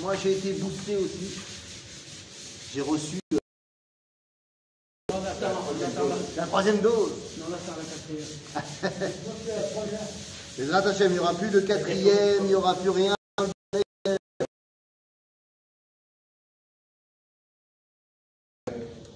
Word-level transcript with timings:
moi 0.00 0.14
j'ai 0.16 0.32
été 0.32 0.52
boosté 0.54 0.96
aussi. 0.96 1.40
J'ai 2.74 2.80
reçu 2.80 3.18
euh, 3.32 3.38
la 6.36 6.46
troisième 6.46 6.80
dose. 6.80 7.12
Non, 7.38 7.48
là, 7.48 7.56
la 7.76 7.82
quatrième. 7.84 8.26
Il 10.58 11.12
n'y 11.12 11.18
aura 11.18 11.34
plus 11.34 11.50
de 11.50 11.60
quatrième, 11.60 12.44
il 12.44 12.46
n'y 12.46 12.54
aura 12.54 12.74
plus 12.74 12.90
rien. 12.90 13.14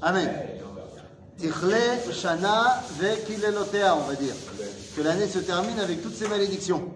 Amen. 0.02 0.53
Tichle, 1.44 2.10
Shana, 2.10 2.80
Ve, 2.98 3.22
Kilelothéa, 3.26 3.94
on 3.96 4.08
va 4.08 4.14
dire. 4.14 4.34
Que 4.96 5.02
l'année 5.02 5.26
se 5.26 5.40
termine 5.40 5.78
avec 5.78 6.02
toutes 6.02 6.14
ces 6.14 6.26
malédictions. 6.26 6.88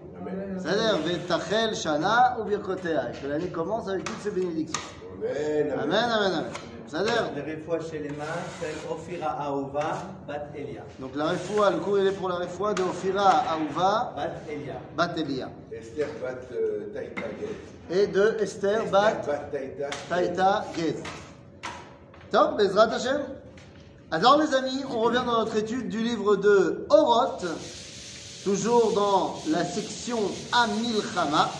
C'est-à-dire, 0.57 0.97
Ve, 1.05 1.19
Tachel, 1.27 1.75
Shana, 1.75 2.37
ou 2.39 2.45
Birkotea. 2.45 3.11
Que 3.21 3.27
l'année 3.27 3.49
commence 3.49 3.87
avec 3.87 4.05
toutes 4.05 4.21
ces 4.23 4.31
bénédictions. 4.31 4.81
Amen, 5.21 5.71
amen, 5.83 6.09
amen. 6.11 6.43
C'est-à-dire 6.87 7.29
Donc 10.99 11.11
la 11.15 11.25
refoua, 11.25 11.69
le 11.69 11.77
cours 11.77 11.99
il 11.99 12.07
est 12.07 12.11
pour 12.13 12.29
la 12.29 12.35
refoua 12.37 12.73
de 12.73 12.81
Ophira 12.81 13.43
Aouva 13.47 14.15
Bat 14.15 14.31
Elia. 14.49 14.73
Bat 14.97 15.13
Elia. 15.17 15.49
Esther 15.71 16.07
Bat 16.19 16.39
euh, 16.51 16.91
Taïta 16.91 17.21
Et 17.91 18.07
de 18.07 18.37
Esther 18.39 18.85
Bat 18.89 19.21
Taïta 20.09 20.65
Gez. 20.75 20.95
Top, 22.31 22.57
Bezrat 22.57 22.91
Hashem. 22.91 23.21
Alors 24.11 24.37
les 24.37 24.55
amis, 24.55 24.83
on 24.89 25.01
revient 25.01 25.21
dans 25.23 25.37
notre 25.43 25.55
étude 25.55 25.87
du 25.87 26.01
livre 26.01 26.35
de 26.35 26.87
Oroth, 26.89 27.45
toujours 28.43 28.93
dans 28.93 29.39
la 29.49 29.63
section 29.63 30.19
Amilchama, 30.51 31.51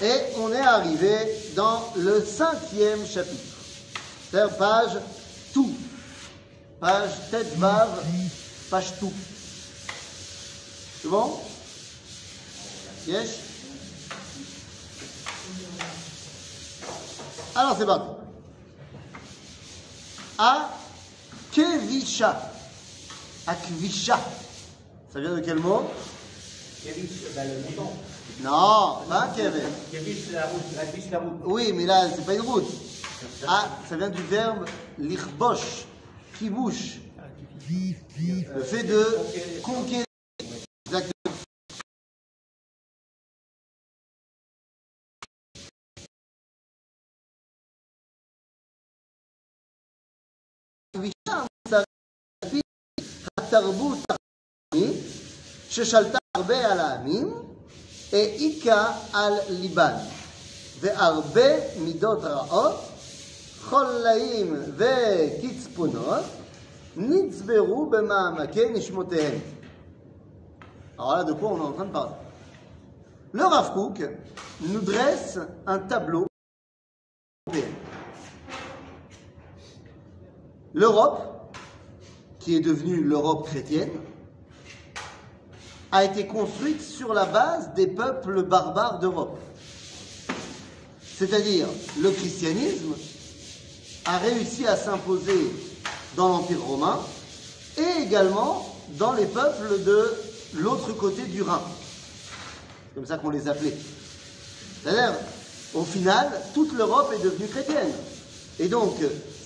et 0.00 0.20
on 0.38 0.52
est 0.52 0.60
arrivé 0.60 1.16
dans 1.56 1.92
le 1.96 2.24
cinquième 2.24 3.04
chapitre. 3.04 3.56
C'est-à-dire 4.30 4.56
page 4.56 4.98
tout. 5.52 5.72
Page 6.78 7.10
tête 7.32 7.52
vav, 7.56 7.88
page 8.70 8.92
tout. 9.00 9.12
C'est 11.02 11.08
bon? 11.08 11.40
Yes? 13.08 13.40
Alors 17.56 17.76
c'est 17.76 17.86
parti. 17.86 18.10
Kevisha. 21.52 22.52
Akvisha. 23.46 24.14
Ah, 24.14 24.30
ça 25.12 25.20
vient 25.20 25.34
de 25.34 25.40
quel 25.40 25.58
mot? 25.58 25.84
Kevish, 26.84 27.34
bah, 27.34 27.44
le 27.44 27.62
mouton. 27.62 27.90
Non, 28.42 28.98
pas 29.08 29.32
Kevish. 29.34 29.62
Kevish, 29.90 30.32
la 30.32 30.46
route. 30.46 31.10
La 31.10 31.18
route. 31.18 31.40
Oui, 31.44 31.72
mais 31.74 31.86
là, 31.86 32.08
c'est 32.14 32.24
pas 32.24 32.34
une 32.34 32.42
route. 32.42 32.68
Ah, 33.46 33.68
ça 33.88 33.96
vient 33.96 34.10
du 34.10 34.22
verbe 34.22 34.66
lichbosh, 34.98 35.86
qui 36.38 36.50
bouche. 36.50 36.98
Le 37.70 37.94
ah, 38.54 38.56
euh, 38.56 38.64
fait 38.64 38.82
de 38.84 39.04
conquérir. 39.62 40.04
Exactement. 40.86 41.27
התרבות 53.47 53.97
הרוחנית 54.09 55.03
ששלטה 55.69 56.17
הרבה 56.35 56.71
על 56.71 56.79
העמים, 56.79 57.33
העיקה 58.13 58.91
על 59.13 59.33
ליבן, 59.49 59.95
והרבה 60.79 61.79
מידות 61.79 62.19
רעות, 62.23 62.75
חולאים 63.61 64.55
וקצפונות, 64.77 66.23
נצברו 66.97 67.85
במעמקי 67.89 68.69
נשמותיהם. 68.69 69.39
Alors 70.97 71.17
là, 71.17 71.23
de 71.23 71.33
quoi 71.33 71.49
on 71.49 71.57
est 71.57 71.61
en 71.61 71.71
train 71.71 71.85
de 71.85 71.91
parler 71.91 72.13
Le 73.33 73.45
Rav 73.45 73.73
Kook 73.73 74.03
nous 74.61 74.81
dresse 74.81 75.39
un 75.65 75.79
tableau 75.79 76.27
européen. 77.47 77.67
L'Europe, 80.75 81.36
est 82.54 82.60
devenue 82.60 83.02
l'Europe 83.02 83.46
chrétienne, 83.46 83.90
a 85.90 86.04
été 86.04 86.26
construite 86.26 86.82
sur 86.82 87.14
la 87.14 87.24
base 87.24 87.74
des 87.74 87.86
peuples 87.86 88.42
barbares 88.42 88.98
d'Europe. 88.98 89.38
C'est-à-dire, 91.16 91.66
le 92.00 92.10
christianisme 92.10 92.94
a 94.04 94.18
réussi 94.18 94.66
à 94.66 94.76
s'imposer 94.76 95.52
dans 96.16 96.28
l'Empire 96.28 96.62
romain 96.62 97.00
et 97.76 98.02
également 98.02 98.74
dans 98.98 99.12
les 99.12 99.26
peuples 99.26 99.82
de 99.84 100.14
l'autre 100.54 100.92
côté 100.92 101.22
du 101.22 101.42
Rhin. 101.42 101.60
C'est 101.62 102.94
comme 102.94 103.06
ça 103.06 103.18
qu'on 103.18 103.30
les 103.30 103.48
appelait. 103.48 103.76
C'est-à-dire, 104.82 105.14
au 105.74 105.82
final, 105.82 106.30
toute 106.54 106.72
l'Europe 106.72 107.12
est 107.14 107.22
devenue 107.22 107.48
chrétienne. 107.48 107.92
Et 108.58 108.68
donc, 108.68 108.94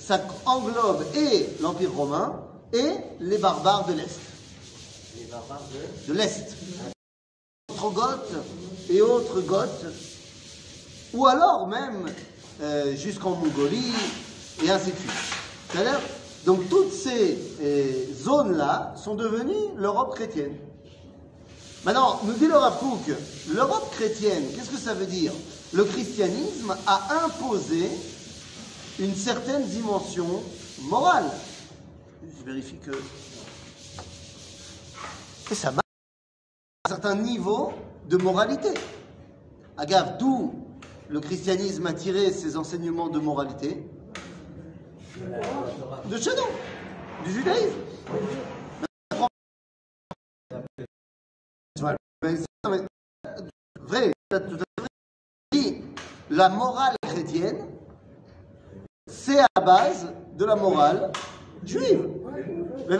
ça 0.00 0.20
englobe 0.46 1.04
et 1.14 1.48
l'Empire 1.60 1.92
romain 1.92 2.41
et 2.72 2.92
les 3.20 3.38
barbares 3.38 3.86
de 3.86 3.94
l'Est. 3.94 4.20
Les 5.18 5.26
barbares 5.26 5.62
de... 5.72 6.12
De 6.12 6.18
l'Est. 6.18 6.56
Ostrogoths 7.70 8.34
et 8.90 9.00
autres 9.02 9.40
Goths. 9.40 9.86
Ou 11.14 11.26
alors 11.26 11.66
même 11.66 12.06
euh, 12.62 12.96
jusqu'en 12.96 13.30
Mongolie 13.30 13.92
et 14.64 14.70
ainsi 14.70 14.90
de 14.90 14.96
suite. 14.96 15.84
Donc 16.46 16.68
toutes 16.68 16.92
ces 16.92 17.38
euh, 17.60 17.92
zones-là 18.24 18.94
sont 18.96 19.14
devenues 19.14 19.76
l'Europe 19.76 20.14
chrétienne. 20.14 20.56
Maintenant, 21.84 22.20
nous 22.24 22.34
dit 22.34 22.46
le 22.46 22.56
Rav 22.56 22.78
Kook, 22.78 23.16
l'Europe 23.52 23.90
chrétienne, 23.92 24.44
qu'est-ce 24.54 24.70
que 24.70 24.78
ça 24.78 24.94
veut 24.94 25.06
dire? 25.06 25.32
Le 25.72 25.84
christianisme 25.84 26.76
a 26.86 27.24
imposé 27.24 27.88
une 29.00 29.14
certaine 29.14 29.66
dimension 29.66 30.42
morale. 30.82 31.28
Je 32.24 32.44
vérifie 32.44 32.78
que. 32.78 32.92
Et 35.50 35.54
ça 35.54 35.70
marche. 35.70 35.82
Un 36.84 36.88
certain 36.88 37.14
niveau 37.16 37.72
de 38.08 38.16
moralité. 38.16 38.72
Agave, 39.76 40.18
d'où 40.18 40.54
le 41.08 41.20
christianisme 41.20 41.86
a 41.86 41.92
tiré 41.92 42.30
ses 42.30 42.56
enseignements 42.56 43.08
de 43.08 43.18
moralité 43.18 43.84
De 45.18 46.16
nous, 46.16 47.24
du 47.24 47.32
judaïsme. 47.32 47.78
Vrai, 53.80 54.12
à 54.32 54.38
La 56.30 56.48
morale 56.48 56.96
chrétienne, 57.02 57.66
c'est 59.06 59.38
à 59.38 59.46
la 59.56 59.62
base 59.62 60.12
de 60.34 60.44
la 60.44 60.56
morale 60.56 61.12
juive. 61.66 62.08
Mais. 62.88 62.98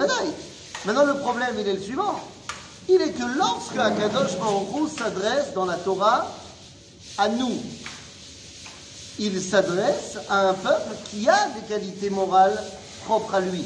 Maintenant, 0.85 1.05
le 1.05 1.19
problème, 1.21 1.55
il 1.61 1.69
est 1.69 1.75
le 1.75 1.81
suivant. 1.81 2.21
Il 2.89 3.01
est 3.01 3.13
que 3.13 3.39
lorsque 3.39 3.77
Akadosh 3.77 4.37
Baruch 4.39 4.91
s'adresse 4.99 5.53
dans 5.55 5.65
la 5.65 5.77
Torah 5.77 6.27
à 7.19 7.29
nous, 7.29 7.53
il 9.19 9.41
s'adresse 9.41 10.19
à 10.29 10.49
un 10.49 10.55
peuple 10.55 10.97
qui 11.11 11.29
a 11.29 11.49
des 11.51 11.67
qualités 11.69 12.11
morales 12.11 12.61
propres 13.05 13.35
à 13.37 13.41
lui. 13.41 13.65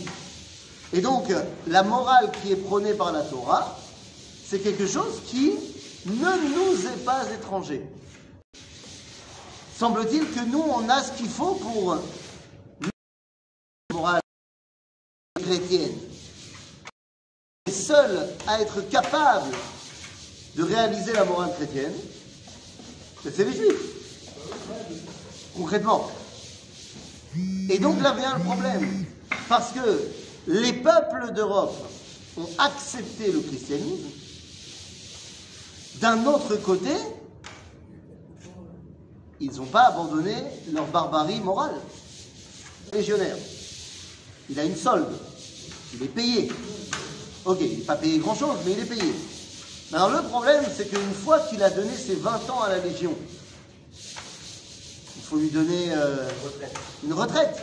Et 0.93 1.01
donc, 1.01 1.33
la 1.67 1.83
morale 1.83 2.31
qui 2.43 2.53
est 2.53 2.57
prônée 2.57 2.93
par 2.93 3.13
la 3.13 3.23
Torah, 3.23 3.79
c'est 4.47 4.59
quelque 4.59 4.87
chose 4.87 5.23
qui 5.27 5.53
ne 6.05 6.13
nous 6.13 6.87
est 6.87 7.05
pas 7.05 7.23
étranger. 7.33 7.83
Semble-t-il 9.79 10.31
que 10.31 10.41
nous, 10.41 10.63
on 10.63 10.89
a 10.89 11.03
ce 11.03 11.13
qu'il 11.13 11.29
faut 11.29 11.55
pour 11.55 11.99
chrétienne. 15.47 15.99
Seuls 17.71 18.29
à 18.47 18.61
être 18.61 18.81
capables 18.89 19.55
de 20.57 20.63
réaliser 20.63 21.13
la 21.13 21.25
morale 21.25 21.53
chrétienne, 21.55 21.93
c'est 23.23 23.45
les 23.45 23.57
juifs. 23.57 23.97
Concrètement. 25.57 26.11
Et 27.69 27.79
donc 27.79 28.01
là 28.03 28.13
vient 28.13 28.39
le 28.39 28.45
problème. 28.45 29.07
Parce 29.49 29.73
que 29.73 30.03
les 30.47 30.73
peuples 30.73 31.33
d'Europe 31.35 31.77
ont 32.37 32.49
accepté 32.59 33.31
le 33.33 33.41
christianisme. 33.41 34.11
D'un 36.01 36.25
autre 36.27 36.57
côté, 36.57 36.93
ils 39.41 39.53
n'ont 39.53 39.67
pas 39.67 39.89
abandonné 39.89 40.35
leur 40.73 40.87
barbarie 40.87 41.41
morale. 41.41 41.77
Légionnaire. 42.93 43.37
Il 44.49 44.61
a 44.61 44.65
une 44.65 44.77
solde. 44.77 45.13
Il 45.95 46.03
est 46.03 46.09
payé. 46.09 46.53
Ok, 47.45 47.59
il 47.61 47.79
n'est 47.79 47.85
pas 47.85 47.97
payé 47.97 48.19
grand-chose, 48.19 48.57
mais 48.65 48.73
il 48.73 48.81
est 48.81 48.85
payé. 48.85 49.15
Alors 49.93 50.11
le 50.11 50.23
problème, 50.23 50.65
c'est 50.77 50.89
qu'une 50.89 51.15
fois 51.15 51.39
qu'il 51.41 51.63
a 51.63 51.71
donné 51.71 51.95
ses 51.97 52.17
20 52.17 52.51
ans 52.51 52.63
à 52.63 52.71
la 52.71 52.79
Légion, 52.79 53.15
une 55.17 55.23
faut 55.23 55.37
lui 55.37 55.51
donner 55.51 55.93
euh, 55.93 56.29
une 57.05 57.13
retraite. 57.13 57.57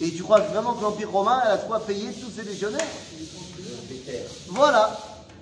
Et 0.00 0.10
tu 0.10 0.22
crois 0.22 0.40
vraiment 0.40 0.74
que 0.74 0.82
l'Empire 0.82 1.10
romain 1.10 1.40
a 1.44 1.56
de 1.56 1.62
quoi 1.66 1.80
payer 1.80 2.12
tous 2.12 2.30
ses 2.30 2.42
légionnaires? 2.42 2.86
Voilà. 4.48 4.98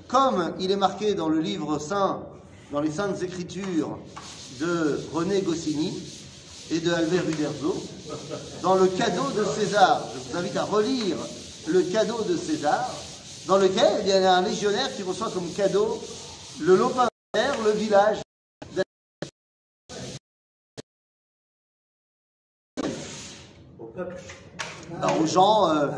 Comme 0.08 0.52
il 0.61 0.70
est 0.70 0.76
marqué 0.76 1.14
dans 1.14 1.29
le 1.29 1.40
livre 1.40 1.79
saint, 1.79 2.23
dans 2.70 2.81
les 2.81 2.90
saintes 2.90 3.23
écritures 3.23 3.99
de 4.61 5.00
René 5.12 5.40
Goscinny 5.40 6.02
et 6.70 6.81
de 6.81 6.93
Albert 6.93 7.29
Uderzo, 7.29 7.82
dans 8.62 8.75
le 8.75 8.88
cadeau 8.88 9.31
de 9.31 9.44
César, 9.44 10.02
je 10.14 10.31
vous 10.31 10.38
invite 10.38 10.56
à 10.56 10.64
relire 10.64 11.17
le 11.69 11.82
cadeau 11.82 12.23
de 12.23 12.37
César, 12.37 12.91
dans 13.47 13.56
lequel 13.56 14.00
il 14.03 14.09
y 14.09 14.12
a 14.12 14.35
un 14.35 14.43
légionnaire 14.43 14.94
qui 14.94 15.03
reçoit 15.03 15.31
comme 15.31 15.50
cadeau 15.53 16.00
le 16.61 16.76
lopin 16.76 17.09
vert, 17.35 17.55
le 17.64 17.70
village. 17.73 18.19
Au 23.79 23.85
peuple. 23.87 24.17
Ben, 25.00 25.09
aux 25.20 25.26
gens 25.26 25.69
euh, 25.69 25.88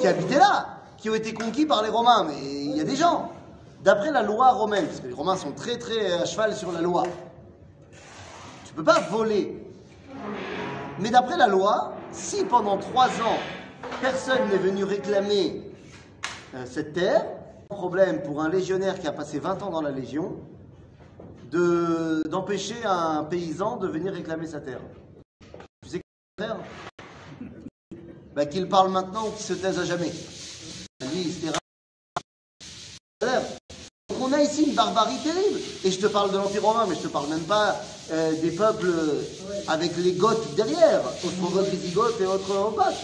qui 0.00 0.06
habitaient 0.06 0.38
là, 0.38 0.80
qui 0.98 1.10
ont 1.10 1.14
été 1.14 1.32
conquis 1.32 1.66
par 1.66 1.82
les 1.82 1.88
Romains. 1.88 2.24
Mais 2.24 2.36
il 2.42 2.76
y 2.76 2.80
a 2.80 2.84
des 2.84 2.96
gens. 2.96 3.30
D'après 3.82 4.10
la 4.10 4.22
loi 4.22 4.50
romaine, 4.50 4.86
parce 4.86 5.00
que 5.00 5.06
les 5.06 5.14
Romains 5.14 5.38
sont 5.38 5.52
très 5.52 5.78
très 5.78 6.12
à 6.12 6.26
cheval 6.26 6.54
sur 6.54 6.70
la 6.70 6.82
loi, 6.82 7.04
tu 8.66 8.74
peux 8.74 8.84
pas 8.84 9.00
voler. 9.00 9.56
Mais 10.98 11.08
d'après 11.08 11.38
la 11.38 11.46
loi, 11.46 11.94
si 12.12 12.44
pendant 12.44 12.76
trois 12.76 13.06
ans, 13.06 13.38
personne 14.00 14.48
n'est 14.48 14.58
venu 14.58 14.84
réclamer 14.84 15.62
euh, 16.54 16.64
cette 16.66 16.92
terre, 16.92 17.24
problème 17.68 18.22
pour 18.22 18.40
un 18.42 18.48
légionnaire 18.48 18.98
qui 18.98 19.06
a 19.06 19.12
passé 19.12 19.38
20 19.38 19.62
ans 19.62 19.70
dans 19.70 19.82
la 19.82 19.90
Légion 19.90 20.36
de- 21.50 22.22
d'empêcher 22.28 22.84
un 22.84 23.24
paysan 23.24 23.76
de 23.76 23.88
venir 23.88 24.12
réclamer 24.12 24.46
sa 24.46 24.60
terre. 24.60 24.80
Tu 25.82 25.88
sais 25.90 26.00
faire 26.38 26.56
bah, 28.34 28.46
Qu'il 28.46 28.68
parle 28.68 28.90
maintenant 28.90 29.26
ou 29.28 29.30
qu'il 29.30 29.44
se 29.44 29.54
taise 29.54 29.78
à 29.78 29.84
jamais. 29.84 30.12
Donc 31.00 31.10
on 34.30 34.34
a 34.34 34.42
ici 34.42 34.64
une 34.64 34.74
barbarie 34.74 35.18
terrible. 35.18 35.58
Et 35.84 35.90
je 35.90 35.98
te 35.98 36.06
parle 36.06 36.30
de 36.30 36.36
l'Empire 36.36 36.62
romain, 36.62 36.86
mais 36.88 36.94
je 36.94 37.00
te 37.02 37.08
parle 37.08 37.28
même 37.28 37.40
pas 37.40 37.76
euh, 38.12 38.32
des 38.40 38.50
peuples 38.50 38.92
avec 39.68 39.96
les 39.98 40.12
Goths 40.12 40.54
derrière, 40.54 41.00
Ostrogoths, 41.24 41.68
Visigoths 41.70 42.20
et 42.20 42.26
autres 42.26 42.56
Opates. 42.56 42.94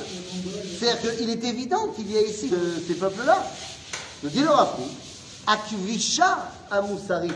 C'est-à-dire 0.78 1.16
qu'il 1.16 1.30
est 1.30 1.44
évident 1.44 1.88
qu'il 1.88 2.10
y 2.10 2.16
a 2.16 2.22
ici 2.22 2.50
euh, 2.52 2.78
ces 2.86 2.94
peuples-là. 2.94 3.38
Nous 4.22 4.30
dit 4.30 4.40
le 4.40 4.46
Kook, 4.46 4.90
Akvisha 5.46 6.50
Amoussarit. 6.70 7.30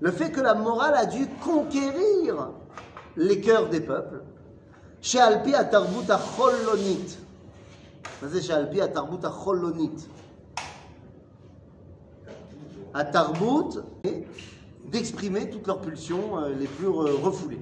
Le 0.00 0.12
fait 0.12 0.30
que 0.30 0.40
la 0.40 0.54
morale 0.54 0.94
a 0.94 1.06
dû 1.06 1.26
conquérir 1.42 2.50
les 3.16 3.40
cœurs 3.40 3.68
des 3.68 3.80
peuples. 3.80 4.22
Chez 5.00 5.20
Alpi 5.20 5.54
à 5.54 5.64
Tarbut 5.64 6.10
à 6.10 6.20
Cholonit. 6.36 7.16
C'est 8.32 8.42
chez 8.42 8.52
Alpi 8.52 8.80
à 8.80 8.88
Tarbut 8.88 9.24
à 12.96 13.04
Tarbut, 13.04 13.78
et 14.04 14.24
d'exprimer 14.86 15.50
toutes 15.50 15.66
leurs 15.66 15.82
pulsions 15.82 16.38
euh, 16.38 16.54
les 16.58 16.66
plus 16.66 16.86
euh, 16.86 17.14
refoulées. 17.22 17.60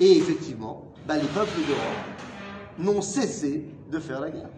Et 0.00 0.16
effectivement, 0.16 0.90
bah, 1.06 1.16
les 1.16 1.28
peuples 1.28 1.60
d'Europe 1.66 1.82
n'ont 2.78 3.02
cessé 3.02 3.66
de 3.92 3.98
faire 3.98 4.20
la 4.20 4.30
guerre. 4.30 4.48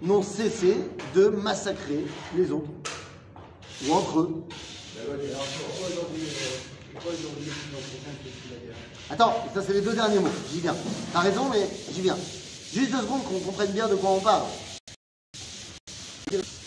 N'ont 0.00 0.22
cessé 0.22 0.78
de 1.14 1.26
massacrer 1.28 2.06
les 2.34 2.50
autres. 2.50 2.70
Ou 3.86 3.92
entre 3.92 4.20
eux. 4.20 4.44
Attends, 9.10 9.34
ça 9.52 9.62
c'est 9.62 9.74
les 9.74 9.82
deux 9.82 9.94
derniers 9.94 10.20
mots, 10.20 10.28
j'y 10.50 10.60
viens. 10.60 10.74
T'as 11.12 11.20
raison, 11.20 11.50
mais 11.50 11.68
j'y 11.92 12.00
viens. 12.00 12.16
Juste 12.72 12.92
deux 12.92 13.02
secondes 13.02 13.24
qu'on 13.24 13.40
comprenne 13.40 13.72
bien 13.72 13.88
de 13.88 13.94
quoi 13.94 14.10
on 14.10 14.20
parle. 14.20 14.44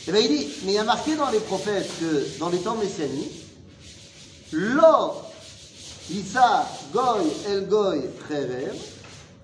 Eh 0.07 0.11
bien, 0.11 0.21
il 0.21 0.29
dit, 0.29 0.47
mais 0.63 0.71
il 0.71 0.75
y 0.75 0.77
a 0.77 0.85
marqué 0.85 1.17
dans 1.17 1.29
les 1.29 1.39
prophètes 1.41 1.89
que 1.99 2.39
dans 2.39 2.47
les 2.47 2.59
temps 2.59 2.75
messianiques, 2.75 3.43
l'or, 4.53 5.29
Issa, 6.09 6.65
Goy, 6.93 7.25
El 7.45 7.67
Goy, 7.67 8.01
Cherev, 8.29 8.73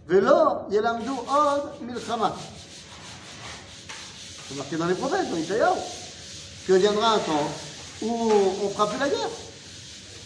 Velo, 0.07 0.61
Yelamdu, 0.71 1.09
Od, 1.09 1.81
Milchama. 1.81 2.33
C'est 4.47 4.55
marqué 4.55 4.77
dans 4.77 4.85
les 4.85 4.93
prophètes, 4.93 5.29
dans 5.29 5.35
Ishaïaou, 5.35 5.75
que 6.65 6.73
viendra 6.73 7.15
un 7.15 7.19
temps 7.19 7.49
où 8.01 8.31
on 8.63 8.69
fera 8.69 8.89
plus 8.89 8.99
la 8.99 9.09
guerre. 9.09 9.29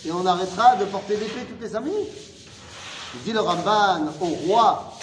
Et 0.06 0.12
on 0.12 0.24
arrêtera 0.24 0.75
de 0.75 0.86
porter 0.86 1.18
l'épée 1.18 1.45
toutes 1.50 1.62
les 1.62 1.69
cinq 1.69 1.81
minutes. 1.81 2.13
Il 3.16 3.24
dit 3.24 3.31
le 3.31 3.40
Ramban 3.40 4.13
au 4.22 4.25
roi 4.25 4.94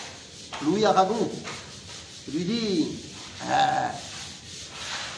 Louis 0.63 0.85
Aragon. 0.85 1.29
Lui 2.33 2.45
dit 2.45 2.89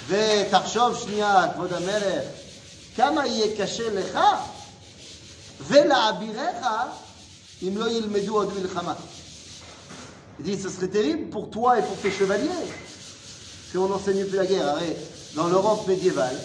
ותחשוב 0.07 0.97
שנייה, 1.03 1.45
כבוד 1.53 1.73
המלך, 1.73 2.23
כמה 2.95 3.27
יהיה 3.27 3.57
קשה 3.57 3.89
לך 3.93 4.19
ולאביריך 5.67 6.65
אם 7.63 7.77
לא 7.77 7.89
ילמדו 7.89 8.35
עוד 8.35 8.53
מלחמה. 8.59 8.93
Il 10.39 10.45
dit, 10.45 10.59
ce 10.59 10.69
serait 10.69 10.87
terrible 10.87 11.29
pour 11.29 11.51
toi 11.51 11.77
et 11.77 11.83
pour 11.83 11.97
tes 11.97 12.09
chevaliers 12.09 12.49
qu'on 13.71 13.87
n'enseigne 13.87 14.25
plus 14.25 14.37
la 14.37 14.47
guerre. 14.47 14.69
Arrête. 14.69 14.97
Dans 15.35 15.47
l'Europe 15.47 15.87
médiévale, 15.87 16.35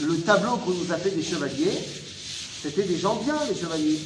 le 0.00 0.20
tableau 0.22 0.56
qu'on 0.56 0.70
nous 0.70 0.90
a 0.90 0.96
fait 0.96 1.10
des 1.10 1.22
chevaliers, 1.22 1.78
c'était 2.62 2.84
des 2.84 2.96
gens 2.96 3.16
bien, 3.16 3.36
les 3.48 3.54
chevaliers. 3.54 4.00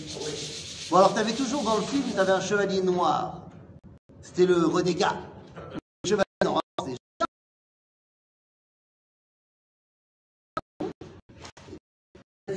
Bon, 0.90 0.96
alors, 0.96 1.14
tu 1.14 1.20
avais 1.20 1.32
toujours 1.32 1.62
dans 1.62 1.76
le 1.76 1.82
film, 1.82 2.02
tu 2.12 2.18
avais 2.18 2.32
un 2.32 2.40
chevalier 2.40 2.82
noir. 2.82 3.38
C'était 4.20 4.46
le 4.46 4.66
renégat. 4.66 5.16
Un 12.47 12.53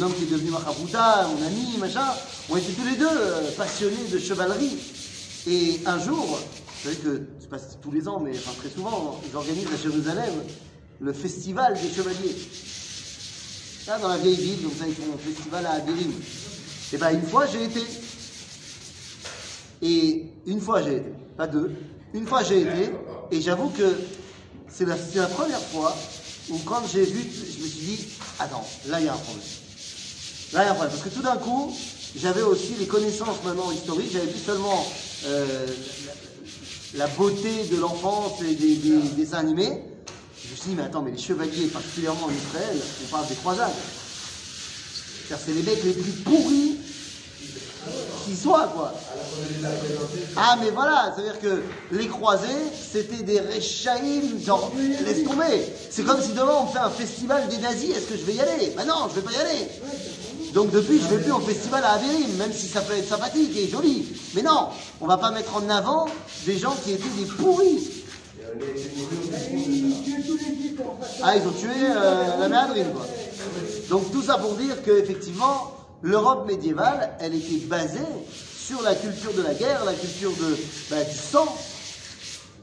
homme 0.00 0.14
qui 0.14 0.22
est 0.22 0.30
devenu 0.30 0.50
Mahabouda, 0.50 1.26
mon 1.28 1.46
ami, 1.46 1.76
machin. 1.78 2.06
On 2.48 2.56
était 2.56 2.72
tous 2.72 2.84
les 2.84 2.94
deux 2.94 3.08
euh, 3.10 3.50
passionnés 3.56 4.06
de 4.12 4.20
chevalerie. 4.20 4.78
Et 5.48 5.80
un 5.84 5.98
jour, 5.98 6.24
vous 6.24 6.82
savez 6.84 6.96
que, 6.96 7.22
c'est 7.40 7.48
pas 7.50 7.58
tous 7.58 7.90
les 7.90 8.06
ans, 8.06 8.20
mais 8.20 8.30
enfin 8.30 8.52
très 8.56 8.68
souvent, 8.68 9.20
ils 9.28 9.34
organisent 9.36 9.72
à 9.74 9.76
Jérusalem 9.76 10.32
le 11.00 11.12
festival 11.12 11.74
des 11.74 11.90
chevaliers. 11.90 12.36
Là, 13.88 13.98
dans 13.98 14.08
la 14.08 14.18
vieille 14.18 14.36
ville, 14.36 14.62
donc 14.62 14.74
ça, 14.78 14.86
ils 14.86 14.94
font 14.94 15.12
un 15.12 15.18
festival 15.18 15.66
à 15.66 15.72
Abirim. 15.72 16.12
Et 16.92 16.96
bien, 16.96 17.10
une 17.10 17.26
fois, 17.26 17.46
j'ai 17.46 17.64
été. 17.64 17.82
Et 19.82 20.26
une 20.46 20.60
fois, 20.60 20.82
j'ai 20.82 20.98
été. 20.98 21.12
Pas 21.36 21.48
deux. 21.48 21.72
Une 22.14 22.28
fois, 22.28 22.44
j'ai 22.44 22.60
été. 22.60 22.92
Et 23.32 23.40
j'avoue 23.40 23.70
que 23.70 23.96
c'est 24.68 24.84
la 24.86 25.26
première 25.26 25.62
fois 25.62 25.96
où, 26.50 26.58
quand 26.64 26.82
j'ai 26.92 27.04
vu, 27.04 27.20
je 27.22 27.62
me 27.62 27.68
suis 27.68 27.80
dit, 27.86 27.98
attends, 28.38 28.66
là, 28.88 29.00
il 29.00 29.06
y 29.06 29.08
a 29.08 29.14
un 29.14 29.16
problème. 29.16 29.44
Là, 30.52 30.62
il 30.62 30.66
y 30.66 30.68
a 30.68 30.70
un 30.72 30.74
problème. 30.74 30.92
Parce 30.96 31.08
que 31.08 31.14
tout 31.14 31.22
d'un 31.22 31.36
coup, 31.36 31.74
j'avais 32.16 32.42
aussi 32.42 32.74
les 32.78 32.86
connaissances 32.86 33.42
maintenant 33.44 33.70
historiques. 33.72 34.10
J'avais 34.12 34.26
plus 34.26 34.40
seulement 34.44 34.86
euh, 35.26 35.66
la, 36.94 37.06
beauté 37.08 37.64
de 37.70 37.76
l'enfance 37.76 38.40
et 38.42 38.54
des, 38.54 38.76
des- 38.76 38.96
des 38.98 39.08
dessins 39.24 39.38
animés. 39.38 39.82
Je 40.44 40.50
me 40.50 40.56
suis 40.56 40.70
dit, 40.70 40.74
mais 40.76 40.82
attends, 40.82 41.02
mais 41.02 41.12
les 41.12 41.18
chevaliers, 41.18 41.68
particulièrement 41.68 42.26
en 42.26 42.30
Israël, 42.30 42.76
on 43.04 43.08
parle 43.08 43.28
des 43.28 43.34
croisades. 43.36 43.72
C'est 45.28 45.54
les 45.54 45.62
mecs 45.62 45.82
les 45.82 45.92
plus 45.94 46.12
pourris 46.24 46.76
qui 48.24 48.36
soient, 48.36 48.70
quoi. 48.74 48.94
Ah, 50.36 50.56
mais 50.60 50.70
voilà, 50.70 51.12
c'est-à-dire 51.14 51.40
que 51.40 51.62
les 51.90 52.06
croisés, 52.06 52.46
c'était 52.92 53.22
des 53.22 53.40
réchaïm, 53.40 54.40
genre, 54.44 54.72
laisse 55.04 55.24
tomber. 55.24 55.66
C'est 55.90 56.04
comme 56.04 56.20
si 56.20 56.32
demain 56.32 56.56
on 56.62 56.66
fait 56.66 56.78
un 56.78 56.90
festival 56.90 57.48
des 57.48 57.58
nazis, 57.58 57.90
est-ce 57.90 58.06
que 58.06 58.16
je 58.16 58.24
vais 58.24 58.34
y 58.34 58.40
aller? 58.40 58.72
Ben 58.76 58.84
non, 58.86 59.08
je 59.08 59.20
vais 59.20 59.22
pas 59.22 59.32
y 59.32 59.36
aller. 59.36 59.68
Donc 60.54 60.70
depuis, 60.70 61.00
je 61.00 61.14
vais 61.14 61.22
plus 61.22 61.32
au 61.32 61.40
festival 61.40 61.82
à 61.84 61.92
Averim, 61.92 62.36
même 62.36 62.52
si 62.52 62.68
ça 62.68 62.82
peut 62.82 62.94
être 62.94 63.08
sympathique 63.08 63.56
et 63.56 63.68
joli. 63.68 64.06
Mais 64.34 64.42
non, 64.42 64.68
on 65.00 65.06
va 65.06 65.16
pas 65.16 65.30
mettre 65.30 65.56
en 65.56 65.68
avant 65.70 66.06
des 66.44 66.58
gens 66.58 66.76
qui 66.84 66.92
étaient 66.92 67.08
des 67.18 67.24
pourris. 67.24 67.88
Ah, 71.22 71.36
ils 71.36 71.48
ont 71.48 71.52
tué 71.52 71.70
euh, 71.80 72.38
la 72.38 72.48
méadrine, 72.48 72.92
quoi. 72.92 73.06
Donc 73.88 74.12
tout 74.12 74.22
ça 74.22 74.36
pour 74.36 74.54
dire 74.54 74.82
qu'effectivement, 74.84 75.72
l'Europe 76.02 76.46
médiévale, 76.46 77.12
elle 77.20 77.34
était 77.34 77.64
basée 77.66 77.98
sur 78.58 78.82
la 78.82 78.94
culture 78.94 79.32
de 79.34 79.42
la 79.42 79.54
guerre, 79.54 79.84
la 79.84 79.94
culture 79.94 80.32
de, 80.32 80.56
bah, 80.90 81.02
du 81.02 81.16
sang. 81.16 81.56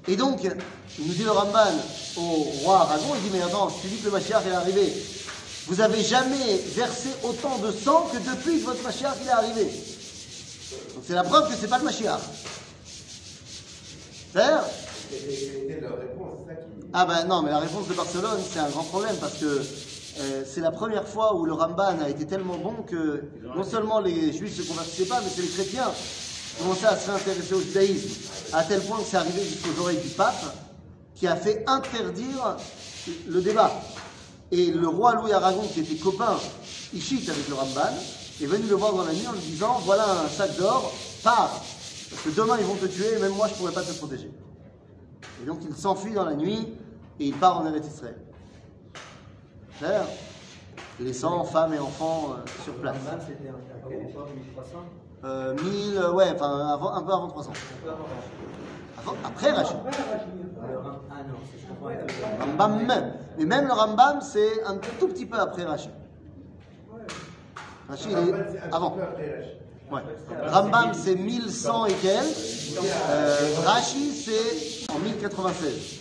Et 0.07 0.15
donc, 0.15 0.43
nous 0.43 1.13
dit 1.13 1.23
le 1.23 1.31
Ramban 1.31 1.71
au 2.17 2.43
roi 2.63 2.81
Aragon, 2.81 3.15
il 3.15 3.29
dit, 3.29 3.37
mais 3.37 3.41
attends, 3.41 3.67
tu 3.81 3.87
dis 3.87 3.97
que 3.97 4.05
le 4.05 4.11
Mashiach 4.11 4.45
est 4.45 4.55
arrivé. 4.55 4.93
Vous 5.67 5.81
avez 5.81 6.03
jamais 6.03 6.57
versé 6.75 7.09
autant 7.23 7.59
de 7.59 7.71
sang 7.71 8.09
que 8.11 8.17
depuis 8.17 8.59
que 8.59 8.65
votre 8.65 8.81
Mashiach 8.81 9.17
il 9.21 9.27
est 9.27 9.31
arrivé. 9.31 9.63
Donc 10.95 11.03
c'est 11.05 11.13
la 11.13 11.23
preuve 11.23 11.49
que 11.49 11.55
c'est 11.59 11.67
pas 11.67 11.77
le 11.77 11.85
Mashiach. 11.85 12.21
C'est-à-dire, 14.33 14.63
qui. 15.09 15.15
ah 16.93 17.05
ben 17.05 17.25
non, 17.25 17.41
mais 17.43 17.51
la 17.51 17.59
réponse 17.59 17.87
de 17.87 17.93
Barcelone, 17.93 18.39
c'est 18.51 18.59
un 18.59 18.69
grand 18.69 18.83
problème 18.83 19.15
parce 19.17 19.35
que 19.35 19.61
euh, 20.17 20.43
c'est 20.45 20.61
la 20.61 20.71
première 20.71 21.07
fois 21.07 21.35
où 21.35 21.45
le 21.45 21.53
Ramban 21.53 21.99
a 22.03 22.09
été 22.09 22.25
tellement 22.25 22.57
bon 22.57 22.83
que 22.85 23.23
non 23.55 23.63
seulement 23.63 23.99
les 23.99 24.33
juifs 24.33 24.57
ne 24.57 24.63
se 24.63 24.67
convertissaient 24.67 25.05
pas, 25.05 25.21
mais 25.21 25.29
c'est 25.33 25.41
les 25.41 25.47
chrétiens 25.47 25.91
qui 25.91 26.63
commençaient 26.63 26.87
à 26.87 26.97
se 26.97 27.09
réintéresser 27.09 27.53
au 27.53 27.61
judaïsme, 27.61 28.09
à 28.53 28.63
tel 28.63 28.81
point 28.81 28.97
que 28.97 29.03
c'est 29.05 29.17
arrivé 29.17 29.41
jusqu'aux 29.43 29.81
oreilles 29.81 30.01
du 30.01 30.09
pape, 30.09 30.55
qui 31.15 31.27
a 31.27 31.35
fait 31.35 31.63
interdire 31.67 32.57
le 33.27 33.41
débat. 33.41 33.71
Et 34.51 34.71
le 34.71 34.87
roi 34.87 35.15
Louis 35.15 35.31
Aragon, 35.31 35.63
qui 35.73 35.81
était 35.81 35.95
copain, 35.95 36.37
Ishit 36.93 37.29
avec 37.29 37.47
le 37.47 37.53
Ramban, 37.55 37.93
est 38.41 38.45
venu 38.45 38.67
le 38.67 38.75
voir 38.75 38.93
dans 38.93 39.03
la 39.03 39.13
nuit 39.13 39.27
en 39.27 39.33
lui 39.33 39.41
disant 39.41 39.79
Voilà 39.85 40.23
un 40.25 40.27
sac 40.27 40.57
d'or, 40.57 40.91
pars, 41.23 41.61
parce 42.09 42.21
que 42.23 42.29
demain 42.29 42.57
ils 42.59 42.65
vont 42.65 42.75
te 42.75 42.87
tuer, 42.87 43.13
et 43.15 43.19
même 43.19 43.33
moi 43.33 43.47
je 43.47 43.53
ne 43.53 43.57
pourrai 43.57 43.73
pas 43.73 43.83
te 43.83 43.93
protéger. 43.93 44.31
Et 45.41 45.45
donc 45.45 45.59
il 45.69 45.75
s'enfuit 45.75 46.13
dans 46.13 46.25
la 46.25 46.35
nuit 46.35 46.67
et 47.19 47.25
il 47.25 47.35
part 47.35 47.59
en 47.59 47.65
Eretz 47.67 47.85
Israël. 47.87 48.17
Laissant 50.99 51.43
femmes 51.45 51.73
et 51.73 51.79
enfants 51.79 52.31
euh, 52.33 52.63
sur 52.63 52.73
place. 52.75 52.95
Rambam, 53.05 53.19
c'était 53.25 53.49
à 53.49 53.89
quelle 53.89 54.09
époque 54.09 54.29
1300 54.35 54.77
Euh, 55.23 55.53
1000, 55.63 55.97
euh, 55.97 56.11
ouais, 56.13 56.31
enfin 56.35 56.69
avant- 56.73 56.93
un 56.93 57.01
peu 57.03 57.11
avant 57.13 57.27
300. 57.29 57.51
Un 57.51 57.83
peu 57.85 57.89
avant. 57.89 58.05
Avant- 58.99 59.17
après 59.25 59.51
Rachid. 59.51 59.77
Ah 60.61 62.45
Rambam 62.45 62.85
même. 62.85 63.13
Mais 63.37 63.45
même 63.45 63.67
le 63.67 63.73
Rambam, 63.73 64.19
c'est 64.21 64.63
un 64.65 64.77
tout 64.99 65.07
petit 65.07 65.25
peu 65.25 65.39
après 65.39 65.63
Rachid. 65.63 65.91
Rachid, 67.89 68.11
il 68.11 68.29
est 68.29 68.59
avant. 68.73 68.97
Ouais. 69.91 70.01
Rambam, 70.47 70.93
c'est 70.93 71.15
1100 71.15 71.85
et 71.85 71.93
quelques. 71.93 72.77
Euh, 73.09 73.37
Rashi, 73.65 74.11
c'est 74.13 74.91
en 74.93 74.99
1096. 74.99 75.99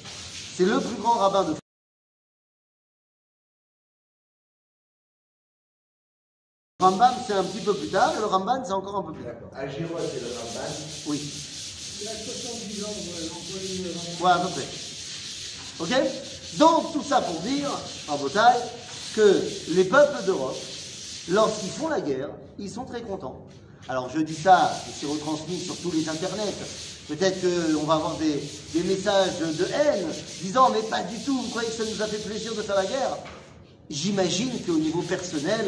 C'est 0.55 0.65
le 0.65 0.79
plus 0.81 1.01
grand 1.01 1.19
rabbin 1.19 1.45
de 1.45 1.55
Rambam, 6.81 7.13
c'est 7.27 7.33
un 7.33 7.43
petit 7.43 7.59
peu 7.65 7.75
plus 7.75 7.89
tard, 7.89 8.13
et 8.17 8.21
le 8.21 8.27
Ramban, 8.27 8.63
c'est 8.65 8.71
encore 8.71 8.99
un 8.99 9.03
peu 9.03 9.13
plus 9.13 9.25
tard. 9.25 9.33
D'accord. 9.35 9.51
À 9.53 9.67
Giro, 9.67 9.97
c'est 9.99 10.21
le 10.21 10.29
Ramban. 10.29 10.73
Oui. 11.09 11.21
Il 12.01 12.07
a 12.07 12.11
70 12.13 12.85
ans, 12.85 12.89
dans 14.21 14.25
Ouais, 14.25 14.31
à 14.31 14.39
peu 14.39 14.49
près. 14.51 14.65
Ok? 15.81 16.11
Donc, 16.57 16.93
tout 16.93 17.03
ça 17.03 17.21
pour 17.21 17.41
dire, 17.41 17.69
en 18.07 18.17
bataille, 18.17 18.61
que 19.17 19.43
les 19.71 19.83
peuples 19.87 20.25
d'Europe, 20.25 20.57
lorsqu'ils 21.29 21.71
font 21.71 21.89
la 21.89 22.01
guerre, 22.01 22.31
ils 22.61 22.71
sont 22.71 22.85
très 22.85 23.03
contents. 23.03 23.45
Alors, 23.89 24.09
je 24.15 24.21
dis 24.21 24.37
ça, 24.37 24.71
et 24.89 24.93
c'est 24.97 25.07
retransmis 25.07 25.59
sur 25.59 25.77
tous 25.79 25.91
les 25.91 26.09
internets. 26.09 26.55
Peut-être 27.09 27.41
qu'on 27.41 27.87
va 27.87 27.95
avoir 27.95 28.15
des, 28.19 28.41
des 28.73 28.85
messages 28.85 29.37
de 29.41 29.65
haine 29.65 30.07
disant 30.43 30.71
Mais 30.71 30.83
pas 30.83 31.03
du 31.03 31.19
tout, 31.25 31.43
vous 31.43 31.49
croyez 31.49 31.71
que 31.71 31.75
ça 31.75 31.91
nous 31.93 32.01
a 32.01 32.07
fait 32.07 32.19
plaisir 32.19 32.55
de 32.55 32.63
faire 32.63 32.77
la 32.77 32.87
guerre? 32.87 33.17
J'imagine 33.91 34.51
qu'au 34.67 34.79
niveau 34.79 35.03
personnel, 35.03 35.65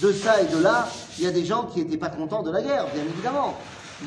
de 0.00 0.12
ça 0.12 0.40
et 0.40 0.46
de 0.46 0.58
là, 0.58 0.88
il 1.18 1.24
y 1.24 1.26
a 1.26 1.32
des 1.32 1.44
gens 1.44 1.64
qui 1.64 1.80
n'étaient 1.80 1.96
pas 1.96 2.08
contents 2.08 2.42
de 2.42 2.50
la 2.50 2.62
guerre, 2.62 2.86
bien 2.94 3.02
évidemment. 3.02 3.54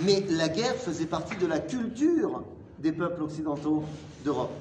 Mais 0.04 0.24
la 0.30 0.48
guerre 0.48 0.76
faisait 0.76 1.06
partie 1.06 1.36
de 1.36 1.48
la 1.48 1.60
culture 1.60 2.44
des 2.80 2.92
peuples 2.92 3.24
occidentaux 3.24 3.84
d'Europe. 4.24 4.52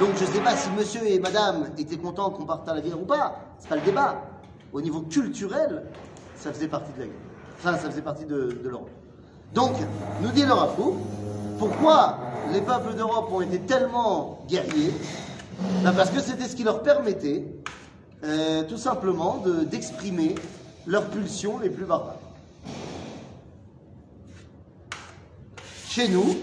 Donc 0.00 0.10
je 0.16 0.24
ne 0.24 0.30
sais 0.30 0.40
pas 0.40 0.56
si 0.56 0.70
monsieur 0.70 1.06
et 1.06 1.20
madame 1.20 1.68
étaient 1.78 1.98
contents 1.98 2.30
qu'on 2.30 2.46
parte 2.46 2.68
à 2.68 2.74
la 2.74 2.80
guerre 2.80 3.00
ou 3.00 3.04
pas. 3.04 3.36
C'est 3.58 3.68
pas 3.68 3.76
le 3.76 3.82
débat. 3.82 4.22
Au 4.72 4.80
niveau 4.80 5.02
culturel, 5.02 5.84
ça 6.36 6.52
faisait 6.52 6.68
partie 6.68 6.92
de 6.94 7.00
la 7.00 7.06
guerre. 7.06 7.14
Enfin, 7.58 7.76
ça 7.76 7.90
faisait 7.90 8.02
partie 8.02 8.24
de, 8.24 8.60
l'Europe. 8.64 8.90
Donc, 9.54 9.72
nous 10.20 10.30
dit 10.30 10.44
le 10.44 10.52
Rafou, 10.52 10.96
pourquoi 11.58 12.18
les 12.52 12.60
peuples 12.60 12.94
d'Europe 12.94 13.28
ont 13.30 13.40
été 13.40 13.60
tellement 13.60 14.40
guerriers 14.48 14.92
Ben, 15.82 15.92
Parce 15.92 16.10
que 16.10 16.20
c'était 16.20 16.48
ce 16.48 16.56
qui 16.56 16.64
leur 16.64 16.82
permettait 16.82 17.44
euh, 18.24 18.62
tout 18.64 18.78
simplement 18.78 19.38
de- 19.38 19.64
d'exprimer 19.64 20.34
leurs 20.86 21.06
pulsions 21.10 21.58
les 21.58 21.68
plus 21.70 21.84
barbares. 21.84 22.18
Chez 25.88 26.08
nous, 26.08 26.34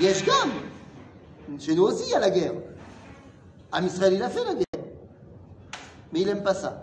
Yeshkam, 0.00 0.50
chez 1.58 1.74
nous 1.74 1.82
aussi 1.84 2.04
il 2.06 2.10
y 2.10 2.14
a 2.14 2.20
la 2.20 2.30
guerre. 2.30 2.52
Am 3.72 3.86
Israël, 3.86 4.12
il 4.14 4.22
a 4.22 4.28
fait 4.30 4.44
la 4.44 4.54
guerre. 4.54 4.84
Mais 6.12 6.20
il 6.20 6.26
n'aime 6.26 6.42
pas 6.42 6.54
ça. 6.54 6.82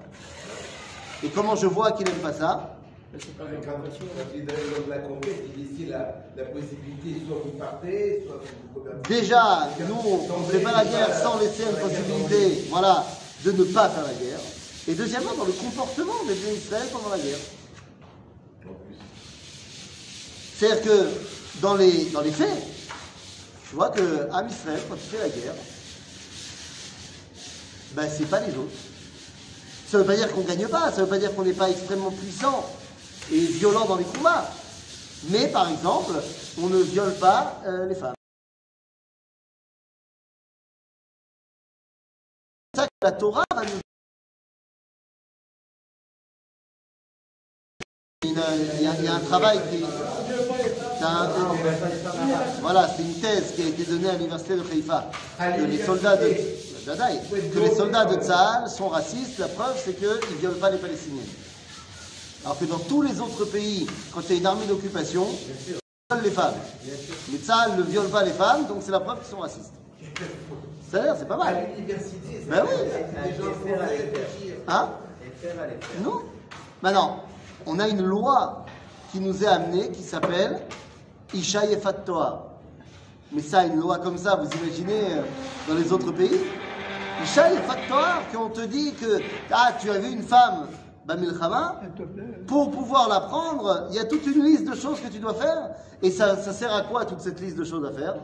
Et 1.24 1.30
comment 1.30 1.56
je 1.56 1.68
vois 1.68 1.92
qu'il 1.92 2.08
n'aime 2.08 2.18
pas 2.18 2.34
ça? 2.34 2.79
Quand, 3.12 3.46
quand 3.46 4.24
il 4.36 4.46
donne 4.46 4.56
lors 4.72 4.86
de 4.86 4.90
la 4.90 5.00
conquête, 5.00 5.44
il 5.48 5.64
dit 5.66 5.74
ici 5.74 5.86
la, 5.88 6.14
la 6.38 6.46
possibilité, 6.46 7.26
soit 7.26 7.42
vous 7.44 7.58
partez, 7.58 8.24
soit 8.26 8.36
vous 8.38 8.68
vous 8.74 8.80
convertissez. 8.80 9.22
Déjà, 9.22 9.70
nous, 9.88 9.96
on 9.96 10.40
ne 10.42 10.46
fait 10.46 10.60
pas 10.60 10.72
la 10.72 10.86
guerre 10.86 11.18
sans 11.18 11.40
laisser 11.40 11.64
une 11.64 11.78
possibilité 11.78 12.68
voilà, 12.70 13.04
de 13.44 13.52
ne 13.52 13.64
pas 13.64 13.90
faire 13.90 14.04
la 14.04 14.14
guerre. 14.14 14.40
Et 14.88 14.94
deuxièmement, 14.94 15.34
dans 15.34 15.46
le 15.46 15.52
comportement 15.54 16.24
des 16.28 16.36
Bnei 16.36 16.56
Israël 16.56 16.88
pendant 16.92 17.10
la 17.10 17.18
guerre. 17.18 17.40
C'est-à-dire 20.56 20.84
que 20.84 21.08
dans 21.62 21.76
les, 21.76 22.06
dans 22.12 22.22
les 22.22 22.32
faits, 22.32 22.62
tu 23.70 23.76
vois 23.76 23.90
que 23.90 24.28
Am 24.32 24.48
Israël, 24.48 24.82
quand 24.88 24.96
il 24.96 25.18
fait 25.18 25.18
la 25.18 25.30
guerre, 25.30 25.56
ben 27.94 28.08
c'est 28.08 28.30
pas 28.30 28.40
les 28.42 28.54
autres. 28.54 28.70
Ça 29.90 29.98
ne 29.98 30.04
veut 30.04 30.08
pas 30.08 30.16
dire 30.16 30.32
qu'on 30.32 30.42
ne 30.42 30.48
gagne 30.48 30.68
pas, 30.68 30.92
ça 30.92 30.98
ne 30.98 31.02
veut 31.02 31.08
pas 31.08 31.18
dire 31.18 31.34
qu'on 31.34 31.44
n'est 31.44 31.54
pas 31.54 31.72
extrêmement 31.72 32.12
puissant 32.12 32.70
et 33.32 33.40
violent 33.40 33.86
dans 33.86 33.96
les 33.98 34.04
combats. 34.06 34.50
Mais 35.30 35.48
par 35.50 35.70
exemple, 35.70 36.14
on 36.62 36.68
ne 36.68 36.80
viole 36.82 37.14
pas 37.16 37.62
euh, 37.66 37.86
les 37.88 37.96
femmes. 37.96 38.14
C'est 42.74 42.82
ça 42.82 42.88
que 42.88 42.92
la 43.06 43.12
Torah 43.12 43.44
va 43.54 43.64
nous 43.66 43.80
Il 48.24 48.34
y 48.34 48.40
a, 48.40 48.56
il 49.00 49.04
y 49.06 49.08
a- 49.08 49.16
un 49.16 49.20
travail 49.20 49.60
qui. 49.72 49.84
voilà, 52.62 52.88
c'est 52.96 53.04
une 53.04 53.20
thèse 53.20 53.54
qui 53.56 53.62
a 53.64 53.68
été 53.68 53.84
donnée 53.86 54.10
à 54.10 54.14
l'université 54.14 54.56
de 54.56 54.62
Haïfa. 54.62 55.10
Que 55.38 55.62
les 55.64 55.84
soldats 55.86 56.18
de. 56.18 56.28
Que 57.54 57.60
les 57.60 57.76
soldats 57.76 58.06
de 58.06 58.22
Tzahal 58.22 58.70
sont 58.70 58.90
racistes, 58.90 59.38
la 59.40 59.48
preuve 59.48 59.80
c'est 59.84 59.94
qu'ils 59.96 60.08
ne 60.08 60.38
violent 60.40 60.60
pas 60.60 60.70
les 60.72 60.78
Palestiniens. 60.80 61.24
Alors 62.46 62.58
que 62.58 62.66
dans 62.66 62.80
tous 62.80 63.02
les 63.02 63.20
autres 63.20 63.46
pays, 63.46 63.88
quand 64.14 64.22
il 64.30 64.34
y 64.34 64.38
a 64.38 64.40
une 64.40 64.46
armée 64.46 64.66
d'occupation, 64.66 65.26
ils 65.28 65.54
violent 65.74 66.24
les 66.24 66.32
femmes. 66.32 66.54
Mais 67.32 67.38
Tzahal 67.38 67.78
ne 67.78 67.84
viole 67.84 68.08
pas 68.10 68.24
les 68.24 68.32
femmes, 68.32 68.66
donc 68.68 68.78
c'est 68.82 68.92
la 68.92 69.00
preuve 69.02 69.20
qu'ils 69.20 69.30
sont 69.30 69.40
racistes. 69.40 69.74
Ça 70.92 71.00
a 71.00 71.04
l'air, 71.04 71.16
c'est 71.20 71.28
pas 71.28 71.36
À 71.36 71.38
mal. 71.38 71.68
l'université, 71.76 72.46
Ben 72.50 72.64
oui. 72.64 72.90
les 73.26 73.36
gens 73.36 73.52
font 73.54 73.80
réfléchir. 73.80 74.56
Hein 74.68 74.90
à. 75.44 76.04
Non 76.04 76.22
Maintenant, 76.82 77.24
on 77.66 77.78
a 77.80 77.88
une 77.88 78.02
loi 78.02 78.66
qui 79.12 79.20
nous 79.20 79.44
est 79.44 79.48
amenée 79.48 79.90
qui 79.92 80.02
s'appelle 80.02 80.62
Isha 81.34 81.66
Yefat. 81.66 82.06
Mais 83.32 83.42
ça, 83.42 83.66
une 83.66 83.76
loi 83.80 84.00
comme 84.00 84.18
ça, 84.18 84.36
vous 84.38 84.50
imaginez 84.64 85.14
euh, 85.14 85.22
dans 85.68 85.76
les 85.76 85.92
autres 85.92 86.12
pays 86.12 86.40
Isha 87.24 87.52
Yefat 87.54 87.76
Toar, 87.88 88.22
qu'on 88.34 88.50
te 88.50 88.62
dit 88.62 88.94
que 88.94 89.20
ah, 89.52 89.74
tu 89.80 89.92
as 89.92 90.00
vu 90.00 90.12
une 90.12 90.24
femme, 90.24 90.68
Bamilchama, 91.09 91.81
S'il 91.83 91.91
te 91.93 92.03
plaît. 92.13 92.25
pour 92.47 92.71
pouvoir 92.71 93.09
la 93.09 93.21
prendre, 93.21 93.87
il 93.91 93.97
y 93.97 93.99
a 93.99 94.05
toute 94.05 94.25
une 94.27 94.43
liste 94.45 94.65
de 94.65 94.75
choses 94.75 95.01
que 95.01 95.09
tu 95.09 95.19
dois 95.19 95.35
faire. 95.35 95.71
Et 96.03 96.11
ça, 96.11 96.37
ça 96.37 96.53
sert 96.53 96.73
à 96.75 96.83
quoi 96.83 97.05
toute 97.05 97.21
cette 97.21 97.41
liste 97.41 97.57
de 97.57 97.65
choses 97.65 97.85
à 97.87 97.93
faire 97.93 98.15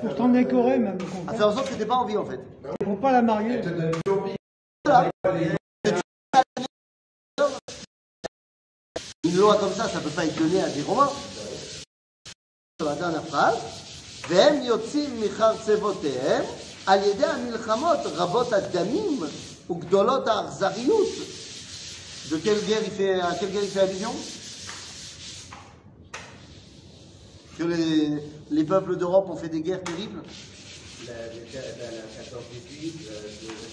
Pour 0.00 0.14
t'en 0.14 0.28
décorer, 0.28 0.78
même, 0.78 0.96
au 1.00 1.04
À 1.04 1.16
contraire. 1.18 1.36
faire 1.38 1.48
en 1.48 1.52
sorte 1.52 1.68
que 1.68 1.72
tu 1.74 1.78
n'es 1.80 1.86
pas 1.86 1.96
envie 1.96 2.16
en 2.16 2.24
fait. 2.24 2.40
Pour 2.84 3.00
pas 3.00 3.12
la 3.12 3.22
marier. 3.22 3.60
te 3.60 3.68
donne 3.68 3.92
envie. 4.10 4.34
Voilà. 4.84 5.10
Une 9.24 9.36
loi 9.36 9.56
comme 9.56 9.72
ça, 9.72 9.88
ça 9.88 9.98
ne 9.98 10.04
peut 10.04 10.10
pas 10.10 10.24
être 10.24 10.38
donné 10.38 10.62
à 10.62 10.68
des 10.68 10.82
Romains. 10.82 11.10
Dans 12.78 12.86
la 12.86 12.94
dernière 12.94 13.24
phrase, 13.24 13.56
והם 14.28 14.62
יוצאים 14.62 15.20
מחרצבותיהם 15.20 16.44
על 16.86 16.98
ידי 17.02 17.26
המלחמות 17.26 17.98
רבות 18.04 18.52
הדמים 18.52 19.20
וגדולות 19.70 20.28
האכזריות. 20.28 21.06
de 22.29 22.37
quelle 22.37 22.63
guerre 22.65 22.81
il 22.83 22.91
fait, 22.91 23.19
à 23.19 23.35
quelle 23.39 23.51
guerre 23.51 23.63
il 23.63 23.69
fait 23.69 23.79
allusion 23.79 24.13
Que 27.57 27.63
les, 27.63 28.23
les 28.51 28.63
peuples 28.63 28.95
d'Europe 28.95 29.29
ont 29.29 29.35
fait 29.35 29.49
des 29.49 29.61
guerres 29.61 29.83
terribles 29.83 30.21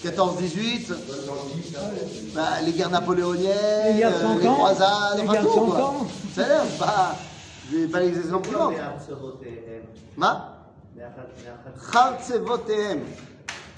La 0.03 0.11
14-18, 0.11 0.93
bah, 2.33 2.61
les 2.65 2.71
guerres 2.73 2.89
napoléoniennes, 2.89 3.97
les, 3.97 4.03
euh, 4.03 4.39
les 4.39 4.47
croisades, 4.47 5.19
enfin 5.23 5.43
tout 5.43 5.65
quoi. 5.67 5.95
C'est 6.33 6.77
pas, 6.77 7.15
pas 7.91 7.99
les 7.99 8.17
exemples 8.17 8.49
non, 8.51 8.71
Ma 10.17 10.55
Khartsevotehem. 11.91 13.01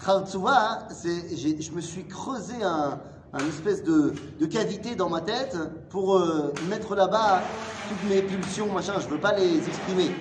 Khartsouva, 0.04 0.88
hein, 0.90 0.96
je 1.04 1.72
me 1.72 1.82
suis 1.82 2.06
creusé 2.06 2.56
un, 2.64 3.00
un 3.34 3.48
espèce 3.48 3.84
de, 3.84 4.14
cavité 4.46 4.96
dans 4.96 5.10
ma 5.10 5.22
tête 5.22 5.58
pour 5.90 6.18
euh, 6.18 6.54
mettre 6.70 6.96
là-bas 6.96 7.42
toutes 7.88 8.10
mes 8.10 8.22
pulsions, 8.22 8.72
machin, 8.72 8.94
je 9.00 9.08
veux 9.08 9.20
pas 9.20 9.34
les 9.34 9.58
exprimer. 9.58 10.12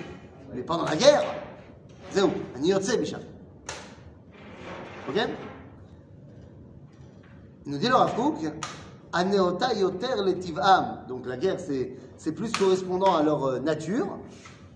Mais 0.53 0.61
pendant 0.61 0.85
la 0.85 0.95
guerre, 0.95 1.23
c'est 2.11 2.21
où? 2.21 2.31
Un 2.57 2.63
Yotse, 2.63 2.97
Micha. 2.97 3.19
Ok? 5.09 5.17
Nous 7.65 7.77
dit 7.77 7.87
le 7.87 7.95
Rav 7.95 8.13
Aneota 9.13 9.73
yoter 9.73 10.15
letiv'am. 10.25 11.05
Donc 11.07 11.25
la 11.25 11.37
guerre, 11.37 11.57
c'est, 11.59 12.31
plus 12.31 12.51
correspondant 12.53 13.15
à 13.15 13.23
leur 13.23 13.43
euh, 13.45 13.59
nature. 13.59 14.17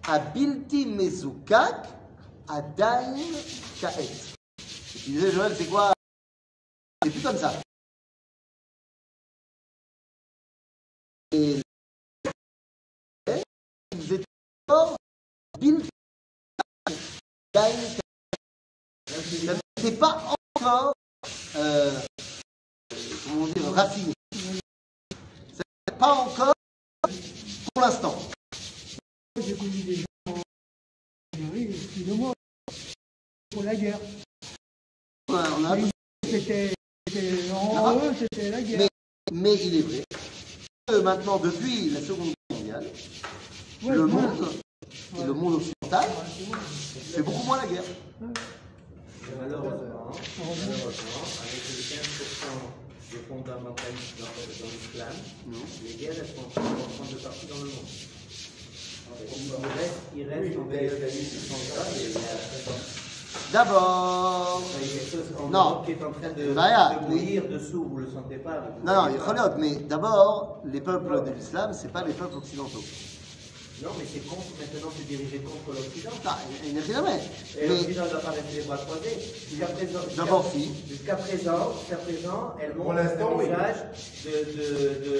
Abilti 0.07 0.85
mezukak 0.85 1.87
adain 2.47 3.15
kaet. 3.79 4.35
Et 4.59 4.99
tu 5.03 5.09
disais, 5.11 5.31
Joël, 5.31 5.53
c'est 5.57 5.65
quoi? 5.65 5.93
C'est 7.03 7.09
plus 7.09 7.21
comme 7.21 7.37
ça. 7.37 7.53
C'est 19.77 19.99
pas 19.99 20.35
encore, 20.57 20.93
euh, 21.55 21.91
comment 23.25 23.47
dire, 23.47 23.71
raffiné. 23.73 24.13
C'est 25.53 25.97
pas 25.97 26.13
encore 26.13 26.53
pour 27.73 27.83
l'instant. 27.83 28.15
J'ai 29.45 29.55
connu 29.55 29.81
des 29.83 29.95
gens 29.97 30.05
en 30.27 30.41
Algérie, 31.33 31.67
excusez-moi, 31.75 32.33
pour 33.51 33.63
la 33.63 33.75
guerre. 33.75 33.99
On 35.29 35.35
a- 35.65 35.77
C'était, 36.23 36.73
c'était- 37.07 37.51
en 37.51 37.95
eux, 37.99 38.13
c'était 38.17 38.49
la 38.49 38.61
guerre. 38.61 38.79
Mais, 38.79 38.89
mais 39.31 39.53
il 39.65 39.75
est 39.75 39.81
vrai 39.81 40.03
que 40.87 40.95
maintenant, 41.01 41.37
depuis 41.37 41.89
la 41.91 42.01
Seconde 42.01 42.33
Guerre 42.49 42.57
mondiale, 42.57 42.87
Ouais, 43.85 43.93
le 43.93 44.05
ouais. 44.05 44.11
monde, 44.11 44.47
et 45.19 45.23
le 45.25 45.33
monde 45.33 45.53
occidental, 45.55 46.09
fait 47.13 47.21
beaucoup 47.21 47.45
moins 47.45 47.57
la 47.57 47.67
guerre. 47.67 47.83
Malheureusement, 49.39 50.09
malheureusement, 50.09 51.25
avec 51.41 51.61
les 51.69 51.83
15% 51.93 52.01
de 53.11 53.17
fondamentalistes 53.29 54.17
dans, 54.17 54.25
l'islam, 54.65 55.13
les 55.83 55.93
guerres 55.93 56.17
elles 56.17 56.25
sont 56.25 56.47
en 56.47 56.49
train 56.49 56.63
de 57.11 57.17
partout 57.21 57.45
dans 57.47 57.57
le 57.57 57.69
monde. 57.69 57.91
Il 59.21 59.53
reste, 59.77 60.01
il 60.15 60.23
reste 60.23 60.57
en 60.57 60.65
a 61.77 61.85
D'abord, 63.53 64.61
Non. 65.51 65.83
Qui 65.85 65.91
est 65.91 66.03
en 66.03 66.11
train 66.11 66.29
de, 66.29 66.53
de 66.53 67.53
dessous, 67.53 67.85
vous 67.87 67.97
le 67.97 68.07
sentez 68.09 68.37
pas. 68.37 68.63
non, 68.83 68.93
non, 68.95 69.07
il 69.09 69.15
y 69.15 69.39
a 69.39 69.55
mais 69.59 69.75
d'abord, 69.75 70.61
les 70.65 70.81
peuples 70.81 71.23
de 71.23 71.31
l'islam, 71.31 71.71
c'est 71.71 71.91
pas 71.91 72.03
les 72.03 72.13
peuples 72.13 72.37
occidentaux. 72.37 72.81
Non, 73.83 73.91
mais 73.99 74.05
c'est 74.07 74.23
contre, 74.25 74.47
maintenant 74.59 74.87
c'est 74.95 75.05
dirigé 75.07 75.37
contre 75.43 75.75
l'Occident. 75.75 76.11
Non, 76.23 76.31
il 76.63 76.73
n'y 76.73 76.79
a 76.79 76.83
rien 76.83 76.99
à 76.99 77.01
mettre. 77.01 77.25
Et 77.59 77.67
Mais 77.67 77.67
l'Occident 77.75 78.05
ne 78.05 78.09
doit 78.09 78.19
pas 78.21 78.31
rester 78.31 78.55
les 78.55 78.61
bras 78.63 78.77
croisés. 78.77 79.17
Jusqu'à 79.49 79.65
présent, 79.67 79.99
jusqu'à- 80.07 80.23
D'abord, 80.23 80.45
si. 80.51 80.71
Jusqu'à 80.89 81.15
présent, 81.15 81.73
jusqu'à 81.79 81.97
présent, 82.07 82.55
elle 82.61 82.73
montre 82.75 82.99
un 83.03 83.35
oui. 83.35 83.45
visage 83.45 83.79
de, 84.23 84.31
de, 84.31 84.65
de, 85.03 85.19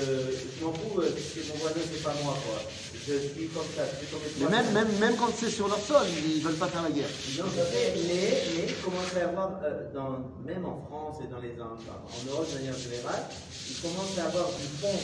je 0.58 0.64
m'en 0.66 0.72
fous, 0.72 1.00
euh, 1.02 1.12
c'est 1.12 1.46
mon 1.52 1.56
voisin, 1.60 1.82
c'est 1.84 2.02
pas 2.04 2.16
moi, 2.24 2.34
quoi. 2.48 2.60
Je 3.06 3.14
suis 3.14 3.48
comme 3.54 3.70
ça, 3.76 3.84
je 3.86 3.98
suis 4.02 4.08
comme 4.08 4.22
mais 4.40 4.50
même, 4.50 4.72
même, 4.74 4.98
même 4.98 5.16
quand 5.16 5.30
c'est 5.38 5.52
sur 5.52 5.68
leur 5.68 5.78
sol, 5.80 6.08
ils 6.10 6.42
veulent 6.42 6.56
pas 6.56 6.68
faire 6.68 6.82
la 6.82 6.90
guerre. 6.90 7.12
Non, 7.38 7.46
je 7.54 7.62
sais, 7.62 7.94
mais, 8.08 8.34
mais 8.56 8.66
il 8.70 8.76
commence 8.82 9.14
à 9.16 9.20
y 9.20 9.22
avoir, 9.22 9.60
euh, 9.64 9.94
dans, 9.94 10.26
même 10.44 10.66
en 10.66 10.82
France 10.90 11.18
et 11.24 11.28
dans 11.30 11.38
les 11.40 11.54
en, 11.62 11.76
en 11.78 12.32
Europe 12.32 12.50
de 12.50 12.56
manière 12.58 12.74
générale, 12.80 13.24
il 13.70 13.76
commence 13.82 14.18
à 14.18 14.26
avoir 14.26 14.48
du 14.58 14.66
fond. 14.82 14.98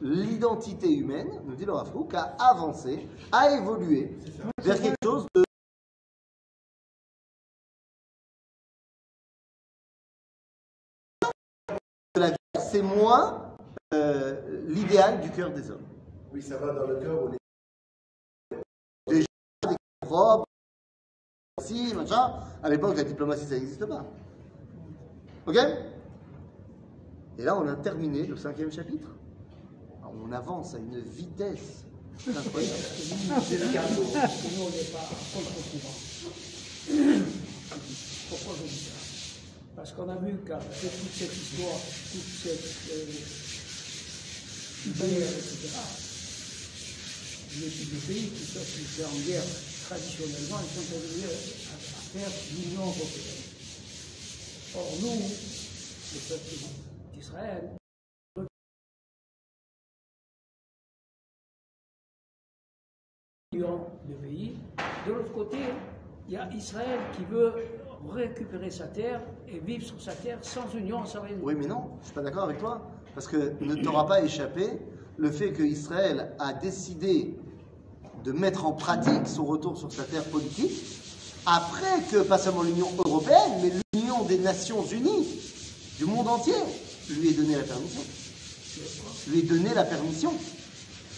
l'identité 0.00 0.90
humaine, 0.90 1.28
nous 1.46 1.54
dit 1.54 1.64
le 1.66 1.72
Rav 1.72 1.92
Kook, 1.92 2.14
a 2.14 2.34
avancé, 2.38 3.06
a 3.32 3.56
évolué 3.56 4.16
vers 4.62 4.80
quelque 4.80 4.96
chose 5.04 5.26
de 5.34 5.44
c'est 12.70 12.82
moins 12.82 13.54
euh, 13.94 14.64
l'idéal 14.68 15.20
du 15.20 15.30
cœur 15.30 15.50
des 15.50 15.70
hommes. 15.70 15.86
Oui, 16.32 16.42
ça 16.42 16.56
va 16.58 16.72
dans 16.72 16.86
le 16.86 16.96
cœur 16.96 17.24
où 17.24 17.28
Si. 21.60 21.92
À 22.62 22.68
l'époque, 22.68 22.96
la 22.96 23.04
diplomatie, 23.04 23.44
ça 23.46 23.54
n'existe 23.54 23.84
pas. 23.86 24.04
Ok? 25.46 25.56
Et 27.38 27.42
là, 27.42 27.56
on 27.56 27.68
a 27.68 27.76
terminé 27.76 28.26
le 28.26 28.36
cinquième 28.36 28.72
chapitre. 28.72 29.08
On 30.02 30.32
avance 30.32 30.74
à 30.74 30.78
une 30.78 31.00
vitesse 31.00 31.84
incroyable. 32.26 32.74
Pourquoi 38.28 38.54
je 38.56 38.62
dis 38.62 38.78
ça 38.78 38.94
Parce 39.76 39.92
qu'on 39.92 40.08
a 40.08 40.16
vu 40.16 40.38
qu'après 40.46 40.88
toute 40.88 41.12
cette 41.12 41.36
histoire, 41.36 41.78
toute 42.12 42.30
cette 42.42 42.90
euh, 42.92 43.06
guerre, 44.96 45.28
etc., 45.28 45.68
les, 47.60 47.66
les 47.66 48.00
pays 48.06 48.28
qui 48.30 48.44
sont, 48.44 48.60
qui 48.60 48.84
sont 48.84 49.04
en 49.04 49.20
guerre 49.26 49.44
traditionnellement, 49.88 50.60
ils 50.62 50.72
sont 50.76 50.94
arrivés 50.94 51.24
à, 51.24 51.32
à 51.32 52.00
faire 52.12 52.32
l'Union 52.52 52.82
européenne. 52.82 53.44
Or, 54.76 54.88
nous, 55.00 55.18
le 56.12 56.20
peuple 56.28 56.52
d'Israël, 57.14 57.78
de 63.52 64.14
pays. 64.22 64.56
De 65.06 65.12
l'autre 65.12 65.32
côté, 65.32 65.58
il 66.28 66.34
y 66.34 66.36
a 66.36 66.48
Israël 66.52 67.00
qui 67.16 67.24
veut 67.24 67.52
récupérer 68.10 68.70
sa 68.70 68.86
terre 68.86 69.22
et 69.48 69.58
vivre 69.58 69.84
sur 69.84 70.00
sa 70.00 70.12
terre 70.12 70.38
sans 70.42 70.72
union, 70.74 71.04
sans 71.06 71.22
rien. 71.22 71.36
Oui, 71.42 71.54
mais 71.56 71.66
non, 71.66 71.96
je 72.00 72.06
suis 72.06 72.14
pas 72.14 72.22
d'accord 72.22 72.44
avec 72.44 72.58
toi. 72.58 72.88
Parce 73.14 73.26
que 73.26 73.54
ne 73.60 73.74
t'aura 73.74 74.06
pas 74.06 74.22
échappé 74.22 74.78
le 75.16 75.30
fait 75.30 75.52
que 75.52 75.62
Israël 75.62 76.36
a 76.38 76.52
décidé 76.52 77.36
de 78.24 78.32
mettre 78.32 78.66
en 78.66 78.72
pratique 78.72 79.26
son 79.26 79.44
retour 79.44 79.78
sur 79.78 79.92
sa 79.92 80.04
terre 80.04 80.24
politique 80.24 80.72
après 81.46 82.02
que, 82.10 82.18
pas 82.18 82.38
seulement 82.38 82.62
l'Union 82.62 82.88
européenne, 83.04 83.52
mais 83.62 83.72
l'Union 83.94 84.24
des 84.24 84.38
Nations 84.38 84.84
Unies 84.84 85.26
du 85.98 86.04
monde 86.04 86.28
entier 86.28 86.54
lui 87.10 87.30
ait 87.30 87.32
donné 87.32 87.56
la 87.56 87.62
permission. 87.62 88.00
Lui 89.28 89.38
ait 89.40 89.42
donné 89.42 89.74
la 89.74 89.84
permission. 89.84 90.32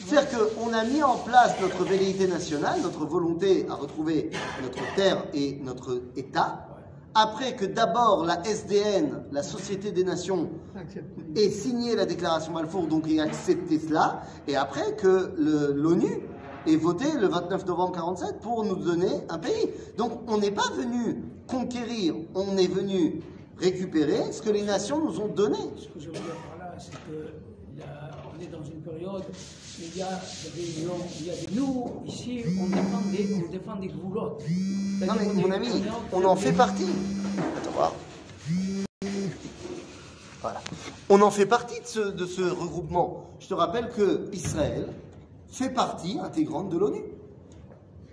C'est-à-dire 0.07 0.31
qu'on 0.57 0.73
a 0.73 0.85
mis 0.85 1.03
en 1.03 1.17
place 1.17 1.53
notre 1.61 1.85
velléité 1.85 2.27
nationale, 2.27 2.81
notre 2.83 3.05
volonté 3.05 3.67
à 3.69 3.75
retrouver 3.75 4.31
notre 4.63 4.95
terre 4.95 5.27
et 5.35 5.59
notre 5.63 6.01
État, 6.17 6.67
après 7.15 7.57
que 7.57 7.65
d'abord 7.65 8.25
la 8.25 8.41
SDN, 8.47 9.25
la 9.33 9.43
Société 9.43 9.91
des 9.91 10.05
Nations, 10.05 10.49
ait 11.35 11.51
signé 11.51 11.97
la 11.97 12.07
déclaration 12.07 12.53
Balfour, 12.53 12.87
donc 12.87 13.09
ait 13.09 13.21
accepté 13.21 13.81
cela, 13.81 14.23
et 14.47 14.57
après 14.57 14.95
que 14.95 15.35
l'ONU 15.75 16.21
ait 16.67 16.77
voté 16.77 17.07
le 17.19 17.29
29 17.29 17.67
novembre 17.67 17.93
47 17.93 18.41
pour 18.41 18.65
nous 18.65 18.77
donner 18.77 19.11
un 19.29 19.39
pays. 19.39 19.71
Donc 19.97 20.21
on 20.29 20.39
n'est 20.39 20.51
pas 20.51 20.71
venu 20.77 21.23
conquérir, 21.47 22.15
on 22.35 22.57
est 22.57 22.67
venu 22.67 23.23
récupérer 23.59 24.33
ce 24.33 24.43
que 24.43 24.51
les 24.51 24.63
nations 24.63 25.05
nous 25.05 25.21
ont 25.21 25.29
donné. 25.29 25.59
Ce 25.79 25.87
que 25.89 26.01
je 26.01 26.07
veux 26.07 26.13
dire 26.13 26.23
par 26.49 26.59
là, 26.59 26.75
c'est 26.79 26.93
que 26.93 27.79
là, 27.79 28.11
on 28.35 28.43
est 28.43 28.47
dans 28.47 28.65
une 28.65 28.81
période 28.81 29.23
où 29.23 29.83
il 29.83 29.99
y 29.99 30.03
a 30.03 30.09
des 30.55 30.61
réunions, 30.61 31.05
il 31.21 31.27
y 31.27 31.31
a 31.31 31.35
des... 31.35 31.55
Nous, 31.55 32.03
ici, 32.07 32.43
on 32.61 32.67
défend 32.67 33.01
des, 33.11 33.45
on 33.47 33.51
défend 33.51 33.77
des 33.77 33.89
goulottes. 33.89 34.43
Non 35.07 35.15
mais 35.19 35.33
mon 35.33 35.43
qu'on 35.43 35.51
ami, 35.51 35.69
on 36.13 36.25
en 36.25 36.37
fait 36.37 36.53
partie. 36.53 36.87
Attends 37.57 37.71
voir. 37.73 37.95
Voilà. 40.43 40.61
On 41.11 41.21
en 41.21 41.31
fait 41.31 41.47
partie 41.47 41.81
de 41.81 41.87
ce, 41.87 42.01
de 42.01 42.25
ce 42.25 42.43
regroupement. 42.43 43.25
Je 43.41 43.49
te 43.49 43.55
rappelle 43.55 43.91
que 43.91 44.31
Israël 44.33 44.89
fait 45.51 45.71
partie 45.71 46.19
intégrante 46.19 46.69
de 46.71 46.79
l'ONU. 46.79 47.03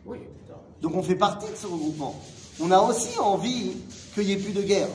Oui. 0.06 0.17
Donc 0.82 0.95
on 0.95 1.04
fait 1.04 1.15
partie 1.15 1.50
de 1.52 1.56
ce 1.56 1.67
regroupement. 1.67 2.15
On 2.60 2.71
a 2.71 2.80
aussi 2.80 3.17
envie 3.19 3.73
qu'il 4.13 4.26
n'y 4.26 4.32
ait 4.34 4.38
plus 4.38 4.54
de 4.54 4.62
guerre. 4.62 4.88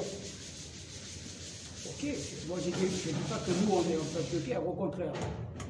Ok, 1.87 2.09
moi 2.49 2.59
je 2.63 2.69
ne 2.71 2.75
dis 2.75 3.13
pas 3.29 3.37
que 3.47 3.51
nous 3.51 3.73
on 3.73 3.81
est 3.83 3.95
un 3.95 4.05
peuple 4.15 4.35
de 4.35 4.39
guerre, 4.41 4.67
au 4.67 4.73
contraire. 4.73 5.13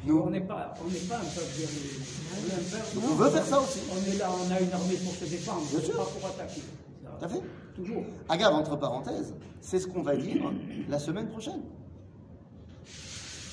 Nous. 0.05 0.19
On 0.19 0.31
n'est 0.31 0.41
pas, 0.41 0.75
on 0.81 0.89
pas 1.09 1.17
un 1.17 1.21
peuple 1.21 1.47
guerrier. 1.59 2.01
On 2.35 2.51
est 2.51 2.55
un 2.55 2.79
peuple- 2.79 2.95
Donc 2.95 3.05
on 3.11 3.15
veut 3.15 3.31
faire 3.31 3.47
ça 3.47 3.61
aussi. 3.61 3.79
On 3.93 4.11
est 4.13 4.17
là, 4.17 4.31
on 4.33 4.51
a 4.53 4.61
une 4.61 4.73
armée 4.73 4.97
pour 4.97 5.15
se 5.15 5.25
défendre, 5.27 5.63
Bien 5.71 5.81
sûr. 5.81 5.97
pas 5.97 6.05
pour 6.07 6.29
attaquer. 6.29 6.61
Tout 7.05 7.25
à 7.25 7.29
fait. 7.29 7.41
Toujours. 7.77 8.03
Agave, 8.29 8.53
entre 8.55 8.77
parenthèses, 8.77 9.33
c'est 9.61 9.79
ce 9.79 9.87
qu'on 9.87 10.03
va 10.03 10.17
dire 10.17 10.43
la 10.89 10.99
semaine 10.99 11.29
prochaine. 11.29 11.61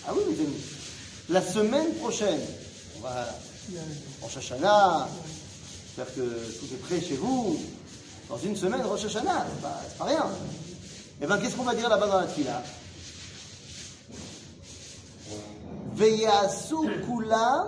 Ah 0.07 0.11
oui, 0.15 0.21
mes 0.29 0.39
amis. 0.43 0.61
La 1.29 1.41
semaine 1.41 1.93
prochaine, 1.95 2.39
on 2.98 3.00
va 3.00 3.26
en 4.22 4.28
Shashana, 4.28 5.08
j'espère 5.84 6.14
que 6.14 6.58
tout 6.58 6.74
est 6.74 6.82
prêt 6.82 7.00
chez 7.00 7.16
vous. 7.16 7.58
Dans 8.28 8.38
une 8.38 8.56
semaine, 8.56 8.82
Rosh 8.82 9.04
Hashanah, 9.04 9.46
c'est 9.54 9.62
pas, 9.62 9.80
c'est 9.86 9.98
pas 9.98 10.04
rien. 10.04 10.26
Eh 11.20 11.26
bien, 11.26 11.38
qu'est-ce 11.38 11.56
qu'on 11.56 11.64
va 11.64 11.74
dire 11.74 11.88
là-bas 11.88 12.06
dans 12.06 12.20
la 12.20 12.28
fila 12.28 12.62
ויעשו 15.96 16.84
כולם 17.06 17.66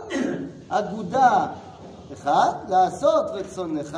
אגודה 0.69 1.47
אחת, 2.13 2.57
לעשות 2.69 3.25
רצונך 3.33 3.97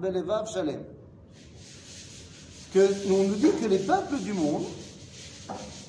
בלבב 0.00 0.46
שלם. 0.46 0.80
Que, 2.72 2.86
on 3.08 3.24
nous 3.28 3.34
dit 3.34 3.50
que 3.60 3.66
les 3.66 3.78
peuples 3.78 4.20
du 4.22 4.32
monde, 4.32 4.64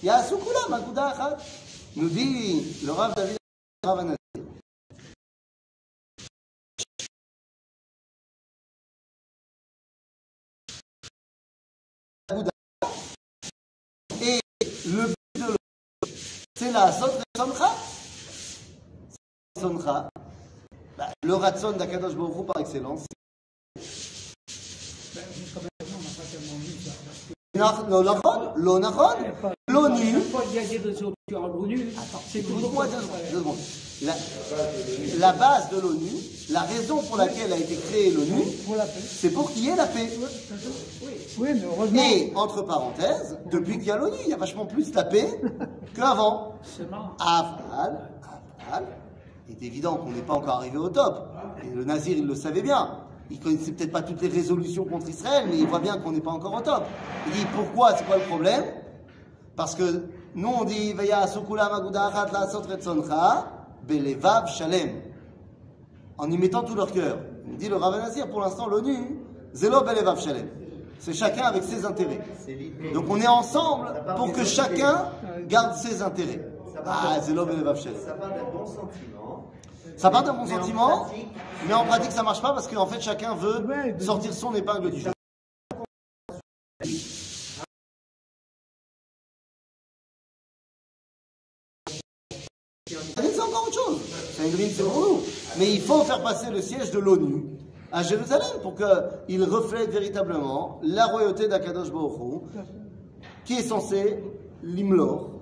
יעשו 0.03 0.39
כולם 0.39 0.73
אגודה 0.73 1.11
אחת. 1.11 1.41
nous 1.95 2.09
dit 2.09 2.63
le 2.85 2.91
Rav 2.93 3.13
David 3.15 3.37
Et 12.28 12.34
le 14.86 15.06
but 15.06 15.14
de 15.36 15.42
l'autre, 15.42 15.56
c'est 16.56 16.72
la 16.72 16.90
sot 16.90 17.06
retsoncha. 17.36 17.70
Retsoncha. 19.54 20.08
Bah, 20.98 21.12
Le 21.22 21.34
ratson 21.34 21.70
d'Akadosh 21.72 22.14
Hu 22.14 22.44
par 22.44 22.60
excellence. 22.60 23.04
Ben, 23.76 23.82
jusqu'à 25.36 25.60
maintenant, 25.60 25.98
Écoute-moi 32.34 32.86
deux 32.86 32.92
secondes, 33.00 33.20
deux 33.32 33.38
secondes. 33.38 33.56
La, 34.02 34.12
la 35.18 35.32
base 35.32 35.70
de 35.70 35.80
l'ONU, 35.80 36.10
la 36.50 36.60
raison 36.60 37.02
pour 37.02 37.16
laquelle 37.16 37.52
a 37.52 37.56
été 37.56 37.74
créée 37.76 38.10
l'ONU, 38.12 38.42
c'est 39.08 39.30
pour 39.30 39.50
qu'il 39.50 39.64
y 39.64 39.68
ait 39.70 39.76
la 39.76 39.86
paix. 39.86 40.08
Oui, 41.38 41.48
mais 41.54 41.62
heureusement, 41.64 42.02
Et, 42.02 42.32
entre 42.34 42.62
parenthèses, 42.62 43.38
depuis 43.50 43.78
qu'il 43.78 43.86
y 43.86 43.90
a 43.90 43.96
l'ONU, 43.96 44.16
il 44.24 44.30
y 44.30 44.34
a 44.34 44.36
vachement 44.36 44.66
plus 44.66 44.92
la 44.94 45.04
paix 45.04 45.40
qu'avant. 45.94 46.54
c'est 46.62 46.88
marrant. 46.90 47.16
Aval, 47.18 48.10
aval, 48.68 48.84
il 49.48 49.54
est 49.56 49.66
évident 49.66 49.96
qu'on 49.96 50.10
n'est 50.10 50.22
pas 50.22 50.34
encore 50.34 50.56
arrivé 50.56 50.76
au 50.76 50.88
top. 50.90 51.28
Et 51.64 51.74
le 51.74 51.84
Nazir, 51.84 52.16
il 52.18 52.26
le 52.26 52.34
savait 52.34 52.62
bien. 52.62 53.00
Il 53.30 53.40
connaissait 53.40 53.72
peut-être 53.72 53.92
pas 53.92 54.02
toutes 54.02 54.22
les 54.22 54.28
résolutions 54.28 54.84
contre 54.84 55.08
Israël, 55.08 55.46
mais 55.48 55.58
il 55.58 55.66
voit 55.66 55.80
bien 55.80 55.98
qu'on 55.98 56.12
n'est 56.12 56.20
pas 56.20 56.30
encore 56.30 56.54
au 56.54 56.60
top. 56.60 56.84
Il 57.26 57.32
dit 57.32 57.46
pourquoi, 57.54 57.94
c'est 57.96 58.04
quoi 58.04 58.16
le 58.16 58.22
problème? 58.22 58.64
Parce 59.56 59.74
que 59.74 60.04
nous 60.34 60.48
on 60.48 60.64
dit 60.64 60.92
Veya 60.92 61.26
Belevav 63.88 64.48
Shalem. 64.48 64.90
En 66.18 66.30
y 66.30 66.38
mettant 66.38 66.62
tout 66.62 66.74
leur 66.74 66.92
cœur. 66.92 67.18
Il 67.48 67.56
dit 67.56 67.68
le 67.68 67.76
Rav 67.76 67.96
Nazir, 67.98 68.28
pour 68.28 68.40
l'instant, 68.40 68.66
l'ONU, 68.66 69.20
Zelo 69.54 69.82
Belevav 69.82 70.20
Shalem. 70.20 70.48
C'est 70.98 71.12
chacun 71.12 71.44
avec 71.44 71.62
ses 71.62 71.84
intérêts. 71.84 72.20
Donc 72.94 73.04
on 73.08 73.20
est 73.20 73.26
ensemble 73.26 73.86
pour 74.16 74.32
que 74.32 74.44
chacun 74.44 75.10
garde 75.48 75.74
ses 75.74 76.02
intérêts. 76.02 76.40
Ah, 76.84 77.16
c'est 77.20 77.32
l'homme 77.34 77.50
et 77.50 77.56
le 77.56 77.62
vav 77.62 77.80
shalem. 77.80 77.98
Ça 77.98 78.12
part 78.12 78.28
d'un 78.28 78.44
bon 78.52 78.64
sentiment. 78.66 79.25
Ça 79.96 80.10
part 80.10 80.22
d'un 80.24 80.34
bon 80.34 80.44
Mais 80.44 80.52
en 80.54 80.58
sentiment, 80.60 81.04
pratique- 81.04 81.26
mais 81.66 81.74
en 81.74 81.84
pratique 81.84 82.12
ça 82.12 82.22
marche 82.22 82.42
pas 82.42 82.52
parce 82.52 82.68
qu'en 82.68 82.86
fait 82.86 83.00
chacun 83.00 83.34
veut 83.34 83.64
Ouais, 83.66 83.98
sortir 83.98 84.32
son 84.32 84.54
épingle 84.54 84.90
du 84.90 85.00
jeu. 85.00 85.10
C'est 92.88 93.40
encore 93.40 93.64
autre 93.68 93.74
chose. 93.74 94.00
C'est 94.32 94.46
une 94.48 94.54
grille, 94.54 94.70
c'est 94.70 94.82
pour 94.82 95.00
nous. 95.00 95.20
Mais 95.58 95.72
il 95.72 95.80
faut 95.80 96.02
faire 96.04 96.22
passer 96.22 96.50
le 96.50 96.60
siège 96.62 96.90
de 96.90 96.98
l'ONU 96.98 97.44
à 97.92 98.02
Jérusalem 98.02 98.46
pour 98.62 98.74
qu'il 98.74 99.42
reflète 99.44 99.90
véritablement 99.90 100.80
la 100.82 101.06
royauté 101.06 101.48
d'Akadosh 101.48 101.90
Baruch 101.90 102.12
Hu, 102.20 102.60
qui 103.44 103.54
est 103.54 103.62
censé 103.62 104.22
l'imlor, 104.62 105.30
Be'ar 105.30 105.30
Tzion. 105.30 105.35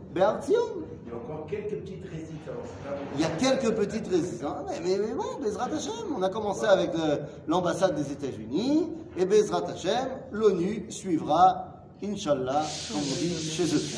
Il 1.04 1.10
y 1.10 1.12
a 1.12 1.16
encore 1.16 1.46
quelques 1.48 1.80
petites 1.80 2.04
résistances. 2.04 2.70
Il 3.14 3.20
y 3.20 3.24
a 3.24 3.30
quelques 3.30 3.74
petites 3.74 4.06
résistances, 4.08 4.66
mais, 4.68 4.80
mais, 4.82 4.98
mais 4.98 5.14
bon, 5.14 5.38
Bezrat 5.42 5.70
Hashem, 5.74 6.14
on 6.16 6.22
a 6.22 6.28
commencé 6.28 6.66
avec 6.66 6.94
euh, 6.94 7.18
l'ambassade 7.48 7.96
des 7.96 8.12
États-Unis, 8.12 8.88
et 9.16 9.24
Bezrat 9.24 9.64
Hashem, 9.68 10.08
l'ONU 10.32 10.86
suivra, 10.90 11.66
Inch'Allah, 12.02 12.62
comme 12.88 13.00
on 13.00 13.16
dit 13.20 13.50
chez 13.50 13.64
eux. 13.64 13.82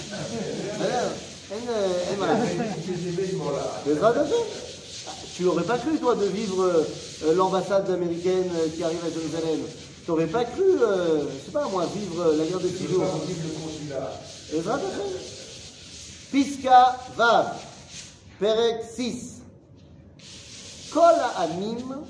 Bezrat 3.86 4.10
Hashem. 4.10 4.46
Tu 5.36 5.44
n'aurais 5.44 5.64
pas 5.64 5.76
cru, 5.76 5.98
toi, 5.98 6.14
de 6.14 6.24
vivre 6.24 6.64
euh, 6.64 7.34
l'ambassade 7.34 7.90
américaine 7.90 8.48
euh, 8.56 8.68
qui 8.74 8.82
arrive 8.82 9.04
à 9.04 9.10
Jérusalem? 9.10 9.60
Tu 10.04 10.10
n'aurais 10.10 10.26
pas 10.26 10.44
cru, 10.44 10.62
euh, 10.62 11.24
je 11.24 11.44
sais 11.44 11.50
pas 11.52 11.68
moi, 11.68 11.84
vivre 11.94 12.32
la 12.38 12.44
guerre 12.46 12.60
des 12.60 12.70
jours? 12.70 13.04
Pas 13.04 13.18
possible 13.18 13.42
le 13.44 13.50
consulat. 13.60 14.12
Bezrat 16.31 16.97
Hashem. 16.97 17.11
Piska 17.11 17.15
Vav, 17.15 17.55
Perek 18.39 18.83
6. 18.83 19.41
Kol 20.93 21.15
ha'amim 21.19 22.05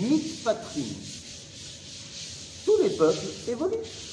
mitpatrim. 0.00 0.94
Tous 2.64 2.82
les 2.82 2.96
peuples 2.96 3.48
évoluent. 3.48 4.08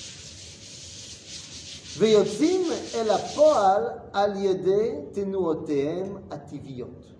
ויוצאים 1.97 2.61
אל 2.95 3.09
הפועל 3.09 3.83
על 4.13 4.35
ידי 4.35 4.91
תנועותיהם 5.13 6.17
הטבעיות. 6.31 7.11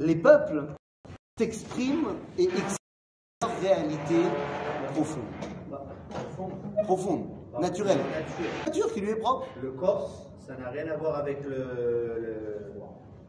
Les 0.00 0.16
peuples 0.16 0.64
s'expriment 1.38 2.16
et 2.38 2.44
expriment 2.44 2.76
leur 3.42 3.60
réalité 3.60 4.22
profonde. 4.94 5.24
Profonde, 6.84 7.26
naturelle. 7.59 7.97
Nature. 7.97 8.51
Nature 8.67 8.93
qui 8.93 9.01
lui 9.01 9.09
est 9.11 9.15
propre. 9.15 9.45
Le 9.61 9.71
corse, 9.71 10.11
ça 10.47 10.55
n'a 10.55 10.69
rien 10.69 10.87
à 10.91 10.97
voir 10.97 11.15
avec 11.17 11.43
le, 11.43 11.49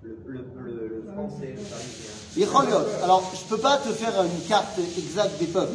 le, 0.02 0.18
le, 0.26 0.44
le, 0.56 0.88
le- 0.98 1.12
français, 1.12 1.54
le 1.56 1.62
parisien. 1.62 2.10
Alors, 3.02 3.22
je 3.34 3.42
ne 3.44 3.48
peux 3.48 3.58
pas 3.58 3.78
te 3.78 3.88
faire 3.92 4.22
une 4.22 4.46
carte 4.48 4.78
exacte 4.98 5.38
des 5.38 5.46
peuples. 5.46 5.72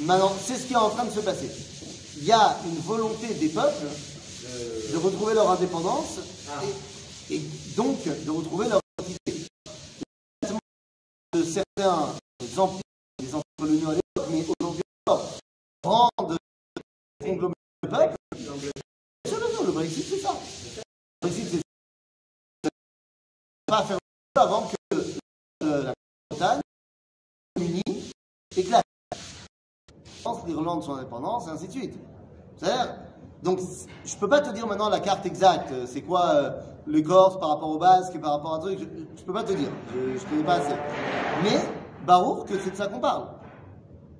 Maintenant, 0.00 0.32
c'est 0.42 0.56
ce 0.56 0.66
qui 0.66 0.72
est 0.72 0.76
en 0.76 0.90
train 0.90 1.04
de 1.04 1.10
se 1.10 1.20
passer. 1.20 1.50
Il 2.18 2.24
y 2.24 2.32
a 2.32 2.56
une 2.66 2.78
volonté 2.80 3.32
des 3.34 3.48
peuples 3.48 3.86
de 4.92 4.96
retrouver 4.98 5.34
leur 5.34 5.50
indépendance 5.50 6.18
et, 7.30 7.34
et 7.36 7.40
donc 7.76 7.98
de 8.04 8.30
retrouver 8.30 8.68
leur 8.68 8.80
identité. 8.98 9.46
De 11.32 11.44
certains 11.44 12.08
empires, 12.58 12.80
des 13.20 13.28
empires 13.34 13.42
coloniaux 13.58 13.90
à 13.90 13.94
l'époque, 13.94 14.28
mais 14.32 14.44
aujourd'hui 14.58 14.82
encore, 15.06 15.38
rendent 15.84 16.36
conglomérés 17.22 17.54
de 17.84 17.88
peuple. 17.88 18.16
Bien 18.36 18.44
sûr, 18.58 19.38
bien 19.38 19.48
sûr, 19.56 19.64
Le 19.64 19.72
C'est 19.90 20.18
ça. 20.18 20.32
Le 20.32 21.28
Brexit, 21.28 21.62
c'est 22.62 22.70
pas 23.66 23.82
faire 23.82 23.98
avant 24.36 24.68
que 24.68 24.96
la 25.60 25.92
Bretagne 26.30 26.60
unie 27.58 28.12
éclate. 28.56 28.84
France, 30.20 30.46
l'Irlande 30.46 30.84
son 30.84 30.94
indépendance, 30.94 31.48
et 31.48 31.50
ainsi 31.50 31.66
de 31.66 31.72
suite. 31.72 31.98
C'est-à-dire, 32.56 33.00
donc, 33.42 33.58
je 34.04 34.16
peux 34.16 34.28
pas 34.28 34.40
te 34.40 34.50
dire 34.54 34.66
maintenant 34.68 34.88
la 34.88 35.00
carte 35.00 35.26
exacte, 35.26 35.72
euh, 35.72 35.86
c'est 35.86 36.02
quoi 36.02 36.34
euh, 36.34 36.50
le 36.86 37.02
Corse 37.02 37.40
par 37.40 37.48
rapport 37.48 37.70
au 37.70 37.78
Basque 37.78 38.20
par 38.20 38.32
rapport 38.32 38.54
à 38.54 38.58
truc, 38.60 38.78
je, 38.78 38.84
je 39.16 39.24
peux 39.24 39.32
pas 39.32 39.42
te 39.42 39.52
dire, 39.52 39.70
je, 39.92 40.18
je 40.18 40.24
connais 40.26 40.44
pas 40.44 40.56
assez. 40.56 40.74
Mais, 41.42 41.58
Barour, 42.06 42.44
que 42.44 42.58
c'est 42.60 42.70
de 42.70 42.76
ça 42.76 42.86
qu'on 42.86 43.00
parle. 43.00 43.28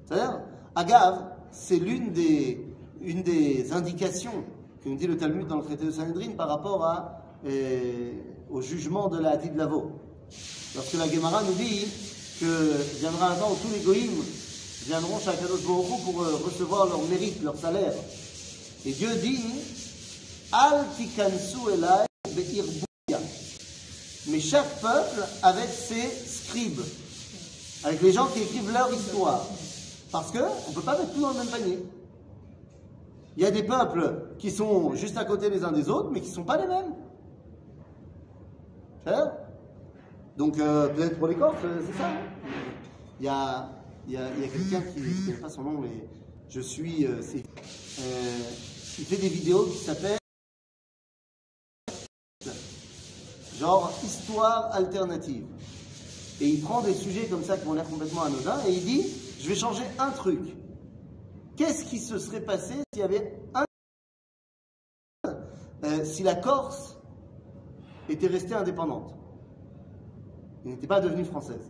C'est-à-dire, 0.06 0.40
Agave, 0.74 1.30
c'est 1.50 1.78
l'une 1.78 2.12
des, 2.12 2.66
une 3.00 3.22
des 3.22 3.72
indications 3.72 4.44
que 4.82 4.88
nous 4.88 4.96
dit 4.96 5.06
le 5.06 5.16
Talmud 5.16 5.46
dans 5.46 5.56
le 5.56 5.64
traité 5.64 5.84
de 5.84 5.90
Sanhedrin 5.90 6.30
par 6.36 6.48
rapport 6.48 6.84
à, 6.84 7.22
euh, 7.46 8.12
au 8.50 8.62
jugement 8.62 9.08
de 9.08 9.18
la 9.18 9.32
Hadid 9.32 9.54
Lavo. 9.56 9.92
Lorsque 10.74 10.94
la 10.94 11.08
Gemara 11.08 11.42
nous 11.42 11.54
dit 11.54 11.86
que 12.40 12.72
viendra 12.98 13.32
un 13.32 13.34
temps 13.34 13.52
où 13.52 13.56
tous 13.56 13.72
les 13.74 13.80
goïms 13.80 14.24
viendront 14.86 15.18
Baruch 15.24 15.60
Hu 15.60 16.04
pour 16.04 16.22
euh, 16.22 16.40
recevoir 16.44 16.86
leur 16.86 17.02
mérite, 17.08 17.42
leur 17.42 17.56
salaire. 17.56 17.92
Et 18.86 18.92
Dieu 18.92 19.14
dit 19.16 19.44
Al 20.52 20.86
tikansu 20.96 21.58
elai. 21.72 22.06
Mais 24.28 24.40
chaque 24.40 24.80
peuple 24.80 25.26
avec 25.42 25.68
ses 25.68 26.08
scribes, 26.26 26.80
avec 27.84 28.00
les 28.02 28.12
gens 28.12 28.26
qui 28.26 28.40
écrivent 28.42 28.72
leur 28.72 28.92
histoire. 28.92 29.46
Parce 30.12 30.30
que 30.30 30.38
on 30.38 30.70
ne 30.70 30.74
peut 30.74 30.82
pas 30.82 30.96
mettre 30.96 31.12
tout 31.12 31.20
dans 31.20 31.30
le 31.30 31.38
même 31.38 31.46
panier. 31.48 31.78
Il 33.40 33.44
y 33.44 33.46
a 33.46 33.50
des 33.50 33.62
peuples 33.62 34.36
qui 34.38 34.50
sont 34.50 34.94
juste 34.94 35.16
à 35.16 35.24
côté 35.24 35.48
les 35.48 35.64
uns 35.64 35.72
des 35.72 35.88
autres, 35.88 36.10
mais 36.10 36.20
qui 36.20 36.28
ne 36.28 36.34
sont 36.34 36.44
pas 36.44 36.58
les 36.58 36.66
mêmes. 36.66 36.94
Donc, 40.36 40.58
euh, 40.58 40.88
peut-être 40.88 41.18
pour 41.18 41.26
les 41.26 41.36
Corses, 41.36 41.56
euh, 41.64 41.80
c'est 41.86 41.96
ça. 41.96 42.08
hein? 42.10 42.18
Il 43.18 43.24
y 43.24 43.28
a, 43.30 43.70
quelqu'un 44.52 44.82
qui, 44.82 45.00
ne 45.00 45.24
connais 45.24 45.38
pas 45.38 45.48
son 45.48 45.62
nom, 45.62 45.80
mais 45.80 46.06
je 46.50 46.60
suis. 46.60 47.06
euh, 47.06 47.22
il 48.98 49.04
fait 49.06 49.16
des 49.16 49.28
vidéos 49.28 49.64
qui 49.64 49.78
s'appellent 49.78 50.18
genre 53.58 53.90
histoire 54.04 54.68
alternative. 54.74 55.46
Et 56.42 56.46
il 56.46 56.60
prend 56.60 56.82
des 56.82 56.94
sujets 56.94 57.24
comme 57.24 57.42
ça 57.42 57.56
qui 57.56 57.66
ont 57.66 57.72
l'air 57.72 57.88
complètement 57.88 58.24
anodins 58.24 58.60
et 58.66 58.72
il 58.72 58.84
dit 58.84 59.06
Je 59.40 59.48
vais 59.48 59.54
changer 59.54 59.84
un 59.98 60.10
truc. 60.10 60.40
Qu'est-ce 61.60 61.84
qui 61.84 61.98
se 61.98 62.18
serait 62.18 62.40
passé 62.40 62.72
s'il 62.90 63.02
y 63.02 63.04
avait 63.04 63.38
un. 63.52 63.66
euh, 65.84 66.04
si 66.06 66.22
la 66.22 66.34
Corse 66.34 66.96
était 68.08 68.28
restée 68.28 68.54
indépendante? 68.54 69.12
Elle 70.64 70.70
n'était 70.70 70.86
pas 70.86 71.02
devenue 71.02 71.26
française. 71.26 71.60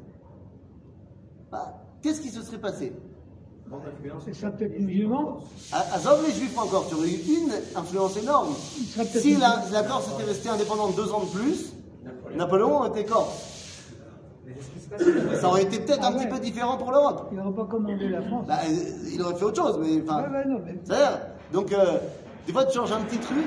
Bah, 1.50 1.82
Qu'est-ce 2.02 2.20
qui 2.20 2.28
se 2.28 2.40
serait 2.40 2.60
passé? 2.60 2.92
Influence. 3.72 4.22
C'est 4.26 4.34
ça 4.34 4.52
peut-être 4.52 4.78
musulman 4.78 5.40
À 5.72 5.80
Azov, 5.96 6.24
les 6.24 6.34
Juifs 6.34 6.56
encore, 6.56 6.86
tu 6.88 6.94
aurais 6.94 7.10
eu 7.10 7.22
une 7.42 7.52
influence 7.74 8.16
énorme. 8.16 8.54
Si 8.54 9.34
la 9.72 9.82
Corse 9.82 10.06
était 10.14 10.22
restée 10.24 10.50
indépendante 10.50 10.94
deux 10.94 11.10
ans 11.12 11.24
de 11.24 11.30
plus, 11.36 11.72
Napoléon. 12.04 12.36
Napoléon 12.38 12.84
était 12.94 13.04
corse. 13.06 13.34
Mais 13.42 13.48
est-ce 13.64 13.72
qui 13.72 13.98
se 13.98 14.38
passe 14.38 14.38
c'est 14.39 14.39
que- 14.39 14.39
Ça 15.40 15.48
aurait 15.48 15.62
été 15.62 15.78
peut-être 15.80 16.02
un 16.04 16.12
Ah 16.14 16.18
petit 16.18 16.26
peu 16.26 16.38
différent 16.38 16.76
pour 16.76 16.90
l'Europe. 16.90 17.28
Il 17.32 17.38
n'aurait 17.38 17.54
pas 17.54 17.64
commandé 17.64 18.08
la 18.08 18.22
France. 18.22 18.46
Bah, 18.46 18.58
euh, 18.64 19.08
il 19.12 19.22
aurait 19.22 19.34
fait 19.36 19.44
autre 19.44 19.62
chose, 19.62 19.78
mais 19.78 20.02
enfin. 20.02 20.22
Ouais, 20.22 20.44
mais- 20.64 21.52
donc, 21.52 21.72
euh, 21.72 21.98
des 22.46 22.52
fois, 22.52 22.64
tu 22.64 22.76
changes 22.76 22.92
un 22.92 23.00
petit 23.02 23.18
truc. 23.18 23.46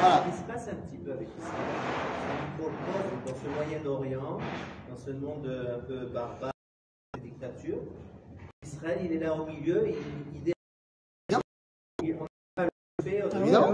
Voilà. 0.00 0.22
Ce 0.24 0.30
qui 0.30 0.36
se 0.38 0.42
passe 0.44 0.68
un 0.68 0.76
petit 0.86 0.98
peu 0.98 1.12
avec 1.12 1.28
Israël, 1.38 1.54
c'est 2.22 2.62
qu'on 2.62 2.70
propose 2.70 3.26
dans 3.26 3.34
ce 3.34 3.48
Moyen-Orient, 3.56 4.38
dans 4.90 4.96
ce 4.96 5.10
monde 5.10 5.46
un 5.76 5.80
peu 5.86 6.06
barbare, 6.06 6.52
de 7.16 7.20
dictature, 7.20 7.78
Israël, 8.64 8.98
il 9.04 9.12
est 9.12 9.18
là 9.18 9.34
au 9.34 9.46
milieu, 9.46 9.88
il, 9.88 9.94
il 10.46 10.52
il- 12.02 12.14
on 12.20 12.26
a 12.60 12.64
le 12.64 12.70
fait, 13.02 13.24
Évidemment. 13.40 13.72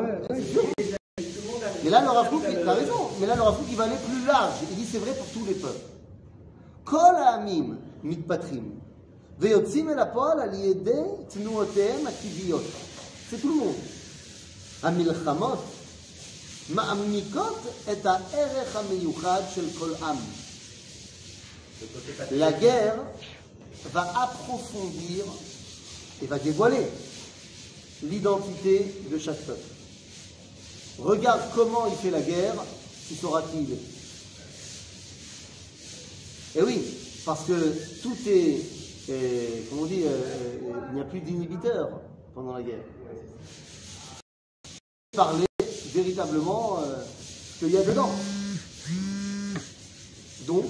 Mais 1.85 1.91
là, 1.91 2.01
le 2.01 2.31
Kook, 2.31 2.43
il 2.51 2.69
a 2.69 2.73
raison 2.73 2.94
Mais 3.20 3.28
là, 3.28 3.36
le 3.36 3.42
Rav 3.42 3.58
Kook, 3.58 3.66
il 3.70 3.76
va 3.76 3.84
aller 3.86 3.98
plus 4.06 4.26
large. 4.26 4.56
Il 4.70 4.76
dit 4.76 4.88
c'est 4.92 4.98
vrai 4.98 5.14
pour 5.14 5.28
tous 5.28 5.46
les 5.46 5.54
peuples. 5.54 5.80
Kol 6.86 7.16
ha'amim 7.16 7.78
mitpatrim. 8.04 8.80
ויוצאים 9.40 9.90
אל 9.90 10.00
הפועל 10.00 10.40
על 10.40 10.54
ידי 10.54 11.02
תנועותיהם 11.30 12.08
הטבעיות. 12.08 12.64
זה 13.32 13.38
tout 13.38 13.48
le 13.48 13.56
monde. 13.64 13.80
המלחמות 14.84 15.64
מעמיקות 16.70 17.60
את 17.92 18.06
הערך 18.06 18.76
המיוחד 18.76 19.42
של 19.56 19.66
כל 19.80 19.96
עם. 20.04 20.18
Le 21.82 21.86
côté 21.86 22.12
patriotique. 22.12 22.40
La 22.40 22.52
guerre 22.52 22.96
va 23.94 24.12
approfondir 24.24 25.24
et 26.22 26.28
va 26.28 26.38
dévoiler 26.40 26.88
l'identité 28.04 29.04
de 29.12 29.18
chaque 29.18 29.42
peuple. 29.46 29.70
Regarde 31.00 31.42
comment 31.56 31.88
il 31.88 31.96
fait 31.96 32.12
la 32.12 32.22
guerre, 32.22 32.56
tu 32.56 32.60
sauras 32.60 32.73
qui 33.09 33.19
il 33.59 33.73
est. 33.73 33.79
Et 36.57 36.63
oui, 36.63 36.83
parce 37.25 37.45
que 37.45 37.53
tout 38.03 38.17
est, 38.27 38.61
euh, 39.11 39.61
comment 39.69 39.83
on 39.83 39.87
dit, 39.87 40.05
euh, 40.05 40.09
euh, 40.09 40.81
il 40.91 40.95
n'y 40.95 41.01
a 41.01 41.05
plus 41.05 41.21
d'inhibiteurs 41.21 42.01
pendant 42.35 42.55
la 42.55 42.63
guerre. 42.63 42.85
Parler 45.17 45.47
véritablement 45.95 46.81
euh, 46.81 47.03
ce 47.05 47.59
qu'il 47.65 47.75
y 47.75 47.77
a 47.77 47.83
dedans. 47.83 48.11
Donc, 50.47 50.65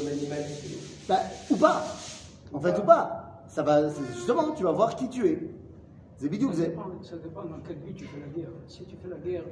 animalité. 0.00 0.78
bah, 1.08 1.20
ou 1.50 1.56
pas. 1.56 1.84
En 2.52 2.60
fait, 2.60 2.78
ou 2.78 2.82
pas. 2.82 3.44
Ça 3.48 3.62
va, 3.62 3.90
justement, 4.14 4.52
tu 4.52 4.62
vas 4.62 4.72
voir 4.72 4.94
qui 4.94 5.08
tu 5.08 5.26
es. 5.26 5.38
C'est 6.18 6.28
bidou, 6.28 6.52
Ça 6.52 6.60
dépend, 6.60 6.86
ça 7.02 7.16
dépend 7.16 7.42
dans 7.44 7.58
quel 7.66 7.78
but 7.78 7.96
tu 7.96 8.04
fais 8.04 8.20
la 8.20 8.26
guerre. 8.26 8.52
Si 8.68 8.84
tu 8.84 8.94
fais 9.02 9.08
la 9.08 9.16
guerre 9.16 9.42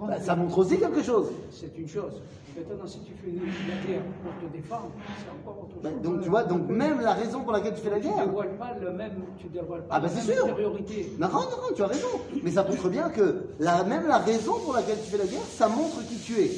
Bah, 0.00 0.20
ça 0.20 0.36
montre 0.36 0.58
aussi 0.58 0.78
quelque 0.78 1.02
chose. 1.02 1.26
c'est 1.50 1.76
une 1.76 1.88
chose. 1.88 2.12
Maintenant, 2.56 2.86
si 2.86 2.98
tu 3.00 3.12
fais 3.12 3.30
la 3.30 3.86
guerre 3.86 4.02
pour 4.22 4.48
te 4.48 4.52
défendre, 4.56 4.90
c'est 5.18 5.30
encore 5.30 5.62
autre 5.62 5.74
Bah, 5.82 5.90
chose. 5.92 6.02
donc, 6.02 6.22
tu 6.22 6.28
vois, 6.28 6.42
donc 6.44 6.68
même 6.68 7.00
la 7.00 7.12
raison 7.14 7.40
pour 7.42 7.52
laquelle 7.52 7.74
tu 7.74 7.80
fais 7.82 7.90
la 7.90 8.00
tu 8.00 8.02
guerre. 8.08 8.26
dévoiles 8.26 8.56
pas 8.58 8.74
le 8.80 8.90
même, 8.92 9.12
tu 9.38 9.46
dévoiles 9.48 9.82
pas 9.82 9.94
Ah, 9.96 10.00
la 10.00 10.08
c'est 10.08 10.32
sûr. 10.32 10.46
Non, 10.46 11.28
non, 11.28 11.38
non, 11.40 11.74
tu 11.74 11.82
as 11.82 11.86
raison. 11.86 12.08
Mais 12.42 12.50
ça 12.50 12.64
montre 12.64 12.88
bien 12.88 13.10
que 13.10 13.44
la, 13.60 13.84
même 13.84 14.06
la 14.08 14.18
raison 14.18 14.54
pour 14.64 14.72
laquelle 14.72 14.98
tu 15.04 15.10
fais 15.10 15.18
la 15.18 15.26
guerre, 15.26 15.42
ça 15.56 15.68
montre 15.68 16.04
qui 16.08 16.16
tu 16.16 16.40
es. 16.40 16.50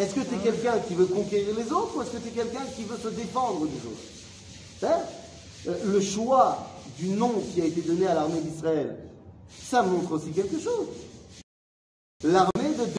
Est-ce 0.00 0.14
que 0.14 0.20
tu 0.20 0.34
es 0.36 0.38
quelqu'un 0.38 0.78
qui 0.86 0.94
veut 0.94 1.06
conquérir 1.06 1.54
les 1.56 1.72
autres 1.72 1.96
ou 1.96 2.02
est-ce 2.02 2.12
que 2.12 2.18
tu 2.18 2.28
es 2.28 2.30
quelqu'un 2.42 2.64
qui 2.76 2.84
veut 2.84 2.96
se 2.98 3.08
défendre 3.08 3.66
des 3.66 3.86
autres? 3.88 4.84
Hein? 4.84 5.00
Euh, 5.66 5.74
Le 5.86 6.00
choix 6.00 6.58
du 6.96 7.08
nom 7.08 7.32
qui 7.52 7.60
a 7.60 7.64
été 7.64 7.80
donné 7.80 8.06
à 8.06 8.14
l'armée 8.14 8.40
d'Israël, 8.40 8.96
ça 9.50 9.82
montre 9.82 10.12
aussi 10.12 10.32
quelque 10.32 10.58
chose. 10.58 10.88
L'armée 12.22 12.74
de 12.74 12.98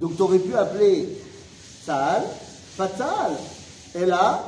Donc 0.00 0.16
tu 0.16 0.22
aurais 0.22 0.38
pu 0.40 0.54
appeler 0.54 1.16
Saal, 1.82 2.24
pas 2.76 2.88
Saal, 2.88 3.32
et 3.94 4.04
là, 4.04 4.42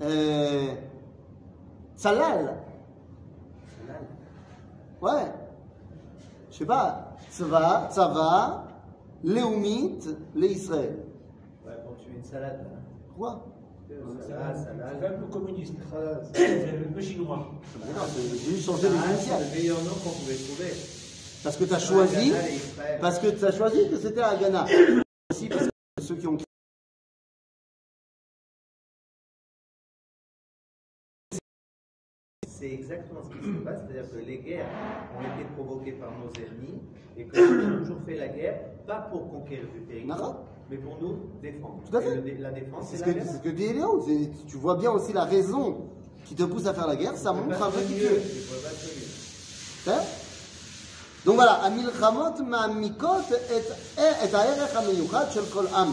euh, 0.00 0.74
Salal. 1.96 2.56
Ouais. 5.02 5.32
Je 6.50 6.58
sais 6.58 6.64
pas. 6.64 7.16
Tzva, 7.30 7.88
Tzava, 7.90 8.64
Léumit, 9.24 9.98
les 10.34 10.48
Israël. 10.48 10.96
Ouais, 11.66 11.72
bon, 11.84 11.94
tu 11.98 12.10
fais 12.10 12.16
une 12.16 12.24
salade. 12.24 12.58
là. 12.62 12.78
Quoi? 13.16 13.46
Salade, 14.26 14.56
C'est 15.00 15.06
un 15.06 15.10
peu 15.18 15.26
communiste. 15.26 15.74
C'est 16.32 16.44
un 16.70 16.92
peu 16.94 17.00
chinois. 17.00 17.50
Mais 17.80 17.92
non, 17.92 18.02
c'est- 18.08 18.38
J'ai 18.44 18.50
juste 18.56 18.66
changé 18.66 18.88
les 18.88 18.94
Salade, 18.96 19.04
c'est 19.08 19.14
initiales. 19.16 19.42
le 19.52 19.58
meilleur 19.58 19.78
nom 19.78 19.90
qu'on 19.90 20.10
pouvait 20.10 20.34
trouver. 20.34 20.72
Parce 21.42 21.56
que 21.56 21.64
tu 21.64 21.74
as 21.74 21.78
choisi, 21.78 22.32
parce 23.00 23.18
que 23.18 23.28
tu 23.28 23.44
as 23.44 23.52
choisi 23.52 23.88
que 23.88 23.96
c'était 23.96 24.20
Haganah. 24.22 24.66
exactement 32.89 33.21
ce 33.23 33.29
qui 33.37 33.43
se 33.45 33.57
passe, 33.63 33.79
c'est-à-dire 33.87 34.09
que 34.11 34.17
les 34.25 34.37
guerres 34.37 34.67
ont 35.17 35.21
été 35.21 35.43
provoquées 35.55 35.93
par 35.93 36.09
nos 36.11 36.31
ennemis 36.43 36.81
et 37.17 37.25
que 37.25 37.37
nous 37.39 37.63
avons 37.65 37.79
toujours 37.83 38.01
fait 38.05 38.15
la 38.15 38.27
guerre, 38.27 38.59
pas 38.87 39.07
pour 39.11 39.29
conquérir 39.31 39.65
du 39.73 39.81
territoire, 39.81 40.17
D'accord. 40.17 40.43
mais 40.69 40.77
pour 40.77 40.97
nous 41.01 41.15
défendre. 41.41 41.79
Tout 41.89 41.97
à 41.97 42.01
fait. 42.01 42.11
Et 42.11 42.15
le 42.15 42.21
dé- 42.21 42.37
la 42.39 42.51
défense, 42.51 42.85
C'est 42.89 42.97
c'est 42.97 43.03
ce 43.03 43.07
la 43.07 43.13
que, 43.13 43.17
guerre. 43.19 43.27
c'est 43.31 43.37
ce 43.37 43.43
que 43.43 43.49
dit 43.49 43.65
Eliaou. 43.65 44.03
C'est- 44.07 44.45
Tu 44.47 44.57
vois 44.57 44.75
bien 44.77 44.91
aussi 44.91 45.13
la 45.13 45.23
raison 45.25 45.77
qui 46.25 46.35
te 46.35 46.43
pousse 46.43 46.65
à 46.65 46.73
faire 46.73 46.87
la 46.87 46.95
guerre, 46.95 47.15
ça 47.17 47.31
montre 47.33 47.61
un 47.61 47.71
peu 47.71 47.81
qui 47.81 47.95
tu 47.95 48.03
es. 48.05 48.21
Hein 49.87 50.01
donc 51.25 51.35
voilà, 51.35 51.53
המלחמות 51.65 52.39
מעמיקות 52.39 53.25
את, 53.31 53.63
את 54.23 54.33
הערך 54.33 54.75
המיוחד 54.75 55.25
של 55.31 55.45
כל 55.53 55.67
עם, 55.67 55.91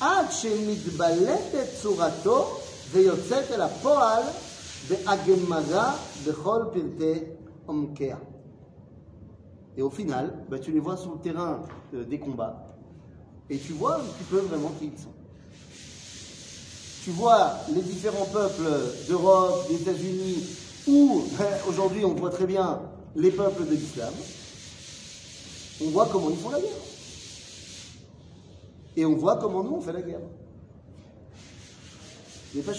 עד 0.00 0.26
שמתבלטת 0.30 1.66
צורתו 1.82 2.58
ויוצאת 2.90 3.50
אל 3.50 3.60
הפועל 3.60 4.22
et 9.77 9.81
au 9.81 9.89
final, 9.89 10.33
bah, 10.49 10.59
tu 10.59 10.71
les 10.71 10.79
vois 10.79 10.97
sur 10.97 11.13
le 11.13 11.19
terrain 11.19 11.61
euh, 11.93 12.03
des 12.03 12.19
combats 12.19 12.65
et 13.49 13.57
tu 13.57 13.73
vois 13.73 13.95
un 13.95 14.03
petit 14.03 14.23
peu 14.29 14.37
vraiment 14.39 14.71
qui 14.79 14.85
ils 14.85 15.01
sont. 15.01 15.09
Tu 17.03 17.11
vois 17.11 17.53
les 17.73 17.81
différents 17.81 18.25
peuples 18.25 18.69
d'Europe, 19.07 19.67
des 19.69 19.81
États-Unis, 19.81 20.45
où 20.87 21.23
bah, 21.37 21.45
aujourd'hui 21.67 22.05
on 22.05 22.13
voit 22.13 22.29
très 22.29 22.45
bien 22.45 22.81
les 23.15 23.31
peuples 23.31 23.65
de 23.65 23.71
l'islam. 23.71 24.13
On 25.81 25.89
voit 25.91 26.07
comment 26.11 26.29
ils 26.29 26.37
font 26.37 26.49
la 26.49 26.59
guerre. 26.59 26.69
Et 28.97 29.05
on 29.05 29.15
voit 29.15 29.37
comment 29.37 29.63
nous 29.63 29.75
on 29.75 29.81
fait 29.81 29.93
la 29.93 30.01
guerre. 30.01 30.19
Les 32.53 32.61
pas 32.61 32.73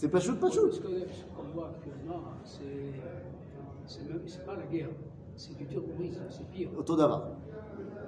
c'est 0.00 0.08
pas 0.08 0.18
chou, 0.18 0.34
pas 0.36 0.50
chou. 0.50 0.72
Ce 0.72 0.80
qu'on 0.80 1.42
voit 1.54 1.72
actuellement, 1.76 2.22
c'est 2.42 2.62
c'est 3.86 4.08
même- 4.08 4.22
c'est 4.26 4.46
pas 4.46 4.56
la 4.56 4.64
guerre, 4.64 4.88
c'est 5.36 5.54
du 5.58 5.66
terrorisme, 5.66 6.22
c'est 6.30 6.46
pire. 6.50 6.70
Auto 6.78 6.96
d'ava. 6.96 7.28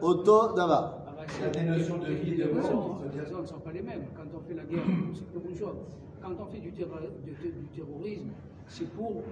Auto 0.01 0.55
d'ava. 0.55 1.05
Ah 1.07 1.13
bah, 1.15 1.23
Il 1.39 1.43
y 1.43 1.47
a 1.47 1.51
des 1.51 1.69
notions 1.79 1.99
de 1.99 2.07
vie 2.07 2.33
et 2.33 2.37
de 2.37 2.45
les 2.45 2.47
Les 2.47 3.21
raisons 3.21 3.43
ne 3.43 3.47
sont 3.47 3.59
pas 3.59 3.73
les 3.73 3.83
mêmes. 3.83 4.05
Quand 4.17 4.23
on 4.35 4.41
fait 4.41 4.55
la 4.55 4.63
guerre, 4.65 4.81
c'est 5.15 5.27
pour 5.35 5.43
une 5.51 5.55
chose. 5.55 5.77
Quand 6.23 6.31
on 6.41 6.47
fait 6.47 6.61
du, 6.61 6.73
terro- 6.73 6.97
du- 7.27 7.69
terrorisme, 7.79 8.29
c'est 8.69 8.89
pour. 8.95 9.23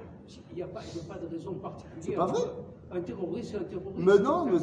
Il 0.51 0.57
n'y 0.57 0.63
a, 0.63 0.67
pas- 0.67 0.81
a 0.81 1.19
de 1.19 1.35
raison 1.35 1.55
particulière. 1.55 1.99
C'est 2.01 2.13
pas 2.13 2.27
vrai. 2.27 2.41
Un 2.93 3.01
terroriste, 3.01 3.53
c'est 3.53 3.57
un 3.57 3.65
terroriste. 3.65 3.97
Mais 3.97 4.19
non, 4.19 4.45
mais, 4.45 4.59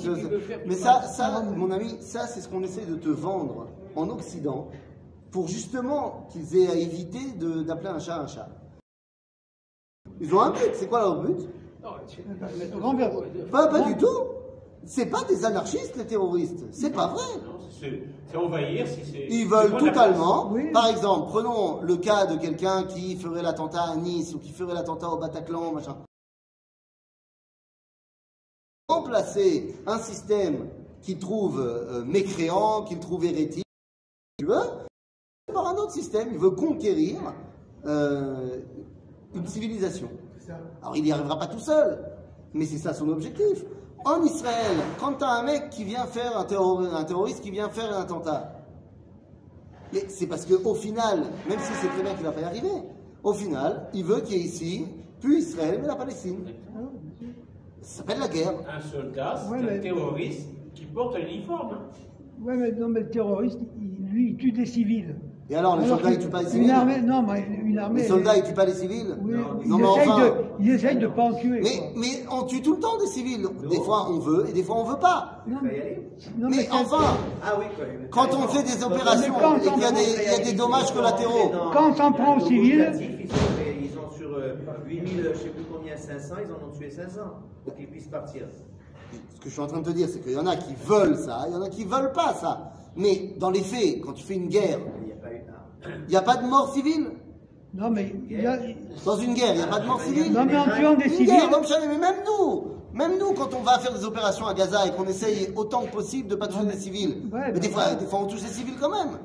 mais 0.67 0.75
ça, 0.75 1.01
ça, 1.01 1.41
mon 1.41 1.71
ami, 1.71 1.95
ça 2.01 2.27
c'est 2.27 2.41
ce 2.41 2.47
qu'on 2.47 2.61
essaie 2.61 2.85
de 2.85 2.95
te 2.95 3.09
vendre 3.09 3.65
en 3.95 4.07
Occident 4.11 4.67
pour 5.37 5.47
justement 5.47 6.25
qu'ils 6.31 6.57
aient 6.57 6.67
à 6.67 6.73
éviter 6.73 7.33
de- 7.33 7.61
d'appeler 7.61 7.89
un 7.89 7.99
chat 7.99 8.19
un 8.21 8.25
chat. 8.25 8.49
Ils 10.19 10.33
ont 10.33 10.41
un 10.41 10.49
but, 10.49 10.71
c'est 10.73 10.87
quoi 10.89 11.01
leur 11.01 11.21
but? 11.21 11.47
Pas, 13.51 13.67
pas 13.67 13.81
du 13.81 13.95
tout. 13.97 14.17
C'est 14.83 15.05
pas 15.05 15.23
des 15.25 15.45
anarchistes 15.45 15.95
les 15.95 16.07
terroristes, 16.07 16.65
c'est 16.71 16.89
pas 16.89 17.05
vrai. 17.09 17.23
Non, 17.45 17.59
C'est 17.69 18.35
envahir 18.35 18.87
si 18.87 19.05
c'est. 19.05 19.27
Ils 19.29 19.47
veulent 19.47 19.77
totalement, 19.77 20.49
Oui. 20.51 20.71
par 20.71 20.87
exemple, 20.87 21.27
prenons 21.29 21.81
le 21.83 21.97
cas 21.97 22.25
de 22.25 22.35
quelqu'un 22.39 22.85
qui 22.85 23.15
ferait 23.15 23.43
l'attentat 23.43 23.83
à 23.91 23.95
Nice 23.95 24.33
ou 24.33 24.39
qui 24.39 24.51
ferait 24.51 24.73
l'attentat 24.73 25.09
au 25.09 25.17
Bataclan, 25.17 25.71
machin. 25.71 25.97
Remplacer 28.89 29.75
un 29.85 29.99
système 29.99 30.67
qu'il 31.03 31.19
trouve 31.19 31.59
euh, 31.59 32.03
mécréant, 32.05 32.81
qu'il 32.85 32.99
trouve 32.99 33.23
hérétique, 33.25 33.65
tu 34.39 34.45
veux, 34.45 34.63
par 35.53 35.67
un 35.67 35.73
autre 35.75 35.91
système, 35.91 36.29
il 36.31 36.37
veut 36.37 36.51
conquérir 36.51 37.19
euh, 37.85 38.59
une 39.33 39.47
civilisation. 39.47 40.09
Alors 40.81 40.95
il 40.95 41.03
n'y 41.03 41.11
arrivera 41.11 41.37
pas 41.39 41.47
tout 41.47 41.59
seul, 41.59 41.99
mais 42.53 42.65
c'est 42.65 42.77
ça 42.77 42.93
son 42.93 43.09
objectif. 43.09 43.63
En 44.05 44.21
Israël, 44.23 44.77
quand 44.99 45.13
tu 45.13 45.23
as 45.23 45.29
un 45.31 45.43
mec 45.43 45.69
qui 45.69 45.83
vient 45.83 46.05
faire 46.05 46.37
un, 46.37 46.45
terror- 46.45 46.81
un 46.93 47.03
terroriste 47.03 47.41
qui 47.41 47.51
vient 47.51 47.69
faire 47.69 47.93
un 47.97 48.01
attentat, 48.01 48.53
mais 49.93 50.05
c'est 50.09 50.27
parce 50.27 50.45
qu'au 50.45 50.75
final, 50.75 51.23
même 51.49 51.59
si 51.59 51.73
c'est 51.81 51.87
très 51.87 52.03
bien 52.03 52.13
qu'il 52.13 52.23
ne 52.23 52.29
va 52.29 52.33
pas 52.33 52.41
y 52.41 52.45
arriver, 52.45 52.71
au 53.23 53.33
final, 53.33 53.87
il 53.93 54.03
veut 54.03 54.21
qu'il 54.21 54.37
y 54.37 54.39
ait 54.41 54.43
ici, 54.43 54.85
plus 55.19 55.39
Israël, 55.39 55.79
mais 55.81 55.87
la 55.87 55.95
Palestine. 55.95 56.39
Ça 57.81 57.99
s'appelle 57.99 58.19
la 58.19 58.27
guerre. 58.27 58.53
Un 58.69 58.81
soldat, 58.81 59.35
c'est 59.43 59.49
Ouais, 59.51 59.59
un 59.59 59.61
mais- 59.63 59.79
terroriste 59.81 60.47
qui 60.73 60.85
porte 60.85 61.15
un 61.15 61.19
uniforme. 61.19 61.77
Ouais, 62.41 62.55
mais 62.55 62.71
non, 62.73 62.89
mais 62.89 63.01
le 63.01 63.09
terroriste, 63.09 63.59
il- 63.77 64.05
lui, 64.11 64.29
il 64.31 64.37
tue 64.37 64.51
des 64.51 64.65
civils. 64.65 65.15
Et 65.49 65.55
alors, 65.55 65.77
les 65.77 65.85
Alors 65.85 65.99
soldats, 65.99 66.13
ils 66.13 66.19
tuent 66.19 66.29
pas 66.29 66.39
les 66.39 66.45
Une 66.45 66.51
civils 66.51 66.71
armée, 66.71 67.01
non, 67.01 67.21
mais 67.23 67.47
une 67.63 67.77
armée. 67.77 68.01
Les 68.01 68.07
soldats, 68.07 68.35
ils 68.35 68.43
tuent 68.43 68.53
pas 68.53 68.65
les 68.65 68.73
civils 68.73 69.15
Oui, 69.21 69.33
Non, 69.33 69.59
ils, 69.63 69.69
mais 69.69 69.75
essayent 69.77 70.09
enfin. 70.09 70.19
de, 70.25 70.33
ils 70.59 70.71
essayent 70.71 70.97
de 70.97 71.07
pas 71.07 71.21
en 71.21 71.33
tuer. 71.35 71.61
Mais, 71.63 71.77
quoi. 71.77 71.87
mais 71.95 72.07
on 72.29 72.43
tue 72.43 72.61
tout 72.61 72.73
le 72.73 72.79
temps 72.81 72.97
des 72.97 73.07
civils. 73.07 73.47
Des 73.69 73.79
fois, 73.79 74.09
on 74.09 74.19
veut 74.19 74.45
et 74.49 74.51
des 74.51 74.63
fois, 74.63 74.75
on 74.77 74.83
veut 74.83 74.99
pas. 74.99 75.43
Non, 75.47 75.59
mais, 75.63 76.01
non, 76.37 76.49
Mais 76.49 76.67
enfin, 76.69 77.15
Ah 77.45 77.53
oui, 77.57 77.65
quand 78.11 78.27
on 78.33 78.47
fait 78.49 78.63
des 78.63 78.83
opérations 78.83 79.33
quand 79.39 79.55
et 79.55 79.61
qu'il 79.61 79.79
y 79.81 79.85
a 79.85 79.91
des, 79.93 80.03
il 80.25 80.31
y 80.37 80.41
a 80.41 80.43
des 80.51 80.53
dommages 80.53 80.93
collatéraux, 80.93 81.51
Quand 81.71 81.91
on 81.91 81.95
s'en 81.95 82.11
prend 82.11 82.35
aux 82.37 82.41
civils- 82.45 82.91
Ils 82.99 83.97
ont, 83.97 84.11
sur 84.17 84.33
euh, 84.33 84.55
8000, 84.85 85.31
je 85.33 85.37
sais 85.39 85.49
plus 85.49 85.63
combien, 85.71 85.95
500, 85.95 86.35
ils 86.45 86.51
en 86.51 86.67
ont 86.67 86.77
tué 86.77 86.89
500 86.89 87.21
pour 87.63 87.73
qu'ils 87.75 87.87
puissent 87.87 88.07
partir. 88.09 88.41
ce 89.35 89.39
que 89.39 89.45
je 89.47 89.49
suis 89.49 89.61
en 89.61 89.67
train 89.67 89.79
de 89.79 89.85
te 89.85 89.91
dire, 89.91 90.09
c'est 90.11 90.19
qu'il 90.19 90.33
y 90.33 90.37
en 90.37 90.45
a 90.45 90.57
qui 90.57 90.73
veulent 90.85 91.17
ça, 91.17 91.45
il 91.47 91.53
y 91.53 91.55
en 91.55 91.61
a 91.61 91.69
qui 91.69 91.85
veulent 91.85 92.11
pas 92.11 92.33
ça. 92.33 92.71
Mais 92.97 93.33
dans 93.37 93.51
les 93.51 93.61
faits, 93.61 94.01
quand 94.01 94.13
tu 94.13 94.23
fais 94.25 94.33
une 94.33 94.47
guerre, 94.47 94.79
Il 96.07 96.09
n'y 96.09 96.15
a 96.15 96.21
pas 96.21 96.35
de 96.37 96.45
mort 96.47 96.73
civile? 96.73 97.07
non, 97.73 97.89
mais 97.91 98.15
il 98.29 98.41
y 98.41 98.45
a- 98.47 98.57
Dans 99.05 99.17
une 99.17 99.33
guerre, 99.33 99.51
il 99.51 99.57
n'y 99.57 99.63
a 99.63 99.67
pas 99.67 99.79
de 99.79 99.85
mort 99.85 100.01
civile? 100.01 100.31
non, 100.31 100.45
mais 100.45 100.57
en 100.57 100.63
tuant 100.65 100.95
des 100.95 101.05
Une 101.05 101.11
civils. 101.11 101.33
mais 101.89 101.97
même 101.97 102.15
nous, 102.25 102.67
même 102.93 103.17
nous, 103.19 103.33
quand 103.33 103.53
on 103.53 103.61
va 103.61 103.77
faire 103.79 103.93
des 103.93 104.03
opérations 104.05 104.47
à 104.47 104.53
Gaza 104.53 104.85
et 104.87 104.91
qu'on 104.93 105.05
essaye 105.05 105.51
autant 105.55 105.83
que 105.85 105.91
possible 105.91 106.27
de 106.29 106.35
pas 106.35 106.47
toucher 106.47 106.65
des 106.65 106.77
civils, 106.77 107.29
Ouais, 107.31 107.51
mais 107.53 107.59
des 107.59 107.69
fois, 107.69 107.93
des 107.95 108.05
fois 108.05 108.19
on 108.19 108.25
touche 108.27 108.41
des 108.41 108.47
civils 108.49 108.75
quand 108.79 108.89
même. 108.89 109.17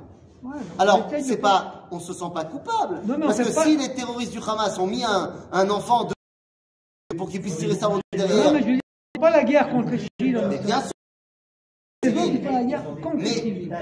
Ouais, 0.42 0.58
Alors, 0.78 1.08
c'est 1.22 1.36
pas, 1.36 1.86
on 1.92 2.00
se 2.00 2.12
sent 2.12 2.24
pas 2.34 2.44
coupable. 2.44 3.00
Non, 3.06 3.14
parce 3.20 3.38
que 3.38 3.54
pas- 3.54 3.62
si 3.64 3.76
les 3.76 3.94
terroristes 3.94 4.32
du 4.32 4.38
Hamas 4.38 4.76
ont 4.78 4.88
mis 4.88 5.04
un, 5.04 5.32
un 5.52 5.70
enfant 5.70 6.04
de 6.04 6.12
pour 7.16 7.28
qu'il 7.30 7.40
puisse 7.40 7.58
tirer 7.58 7.76
sa 7.76 7.86
route 7.86 8.02
Non, 8.12 8.18
derrière, 8.26 8.52
mais 8.52 8.60
je 8.60 8.64
veux 8.66 8.72
dire, 8.72 8.80
c'est 9.14 9.20
pas 9.20 9.30
la 9.30 9.44
guerre 9.44 9.70
contre 9.70 9.90
les 9.90 9.98
civils. 9.98 10.36
hein. 10.36 10.46
mais 10.48 10.58
bien 10.58 10.80
sûr, 10.80 10.90
C'est 12.02 12.12
pas 12.12 12.20
c'est 12.24 12.38
pas 12.40 12.50
la 12.52 12.64
guerre 12.64 12.84
contre 13.00 13.16
les 13.18 13.22
Mais- 13.22 13.28
civils. 13.28 13.76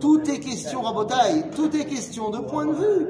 Tout 0.00 0.20
est 0.30 0.40
question, 0.40 0.82
Rabotaille, 0.82 1.44
tout 1.54 1.74
est 1.76 1.84
question 1.84 2.30
de 2.30 2.38
point 2.38 2.66
de 2.66 2.72
vue. 2.72 3.06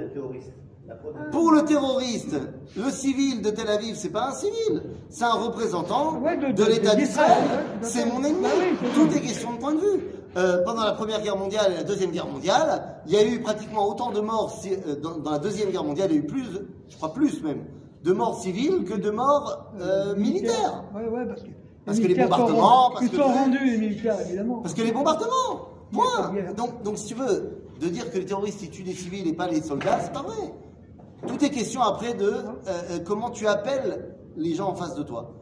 Pour 1.30 1.52
le 1.52 1.64
terroriste, 1.64 2.36
le 2.76 2.90
civil 2.90 3.40
de 3.40 3.50
Tel 3.50 3.68
Aviv, 3.68 3.94
c'est 3.96 4.10
pas 4.10 4.28
un 4.28 4.32
civil, 4.34 4.82
c'est 5.08 5.24
un 5.24 5.32
représentant 5.32 6.20
de- 6.20 6.64
l'État 6.64 6.94
d'Israël. 6.94 7.42
C'est 7.80 8.04
mon 8.04 8.22
ennemi. 8.22 8.46
Tout 8.94 9.08
est 9.16 9.20
question 9.20 9.52
de 9.54 9.58
point 9.58 9.72
de 9.74 9.80
vue. 9.80 10.04
Euh, 10.36 10.62
pendant 10.64 10.82
la 10.82 10.92
Première 10.92 11.20
Guerre 11.22 11.36
mondiale 11.36 11.72
et 11.72 11.76
la 11.76 11.82
Deuxième 11.84 12.10
Guerre 12.10 12.26
mondiale, 12.26 12.96
il 13.06 13.12
y 13.12 13.16
a 13.16 13.24
eu 13.26 13.40
pratiquement 13.42 13.86
autant 13.88 14.10
de 14.12 14.20
morts 14.20 14.54
euh, 14.66 14.96
dans, 14.96 15.18
dans 15.18 15.30
la 15.30 15.38
Deuxième 15.38 15.70
Guerre 15.70 15.84
mondiale. 15.84 16.08
Il 16.10 16.16
y 16.16 16.18
a 16.20 16.22
eu 16.22 16.26
plus, 16.26 16.44
je 16.88 16.96
crois 16.96 17.12
plus 17.12 17.42
même, 17.42 17.64
de 18.02 18.12
morts 18.12 18.38
civiles 18.40 18.84
que 18.84 18.94
de 18.94 19.10
morts 19.10 19.66
euh, 19.80 20.14
militaires. 20.16 20.84
Ouais, 20.94 21.06
ouais, 21.08 21.26
parce 21.26 21.42
que. 21.42 21.48
Parce 21.84 21.98
que 21.98 22.06
les 22.06 22.14
bombardements, 22.14 22.60
rendus- 22.60 22.94
parce 22.94 23.04
Ils 23.06 23.10
que- 23.10 23.16
sont 23.16 23.22
rendus, 23.28 23.58
les 23.64 23.78
militaires, 23.78 24.16
évidemment. 24.26 24.58
Parce 24.62 24.74
que 24.74 24.82
les 24.82 24.92
bombardements, 24.92 25.68
point. 25.92 26.32
Donc, 26.56 26.82
donc 26.82 26.98
si 26.98 27.06
tu 27.06 27.14
veux, 27.14 27.58
de 27.80 27.88
dire 27.88 28.10
que 28.10 28.18
les 28.18 28.24
terroristes 28.26 28.62
ils 28.62 28.70
tuent 28.70 28.82
des 28.84 28.94
civils 28.94 29.26
et 29.28 29.32
pas 29.32 29.46
les 29.48 29.62
soldats, 29.62 30.00
c'est 30.00 30.12
pas 30.12 30.22
vrai. 30.22 30.52
Tout 31.26 31.44
est 31.44 31.50
question 31.50 31.82
après 31.82 32.14
de 32.14 32.24
euh, 32.26 32.42
euh, 32.66 32.98
comment 33.06 33.30
tu 33.30 33.46
appelles 33.46 34.14
les 34.36 34.54
gens 34.54 34.68
en 34.70 34.74
face 34.74 34.94
de 34.94 35.02
toi. 35.02 35.32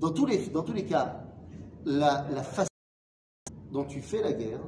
Dans 0.00 0.10
tous 0.10 0.24
les, 0.26 0.38
dans 0.48 0.62
tous 0.62 0.72
les 0.72 0.84
cas, 0.84 1.16
la, 1.84 2.24
la 2.34 2.42
façon 2.42 2.68
dont 3.72 3.84
tu 3.84 4.00
fais 4.00 4.22
la 4.22 4.32
guerre 4.32 4.60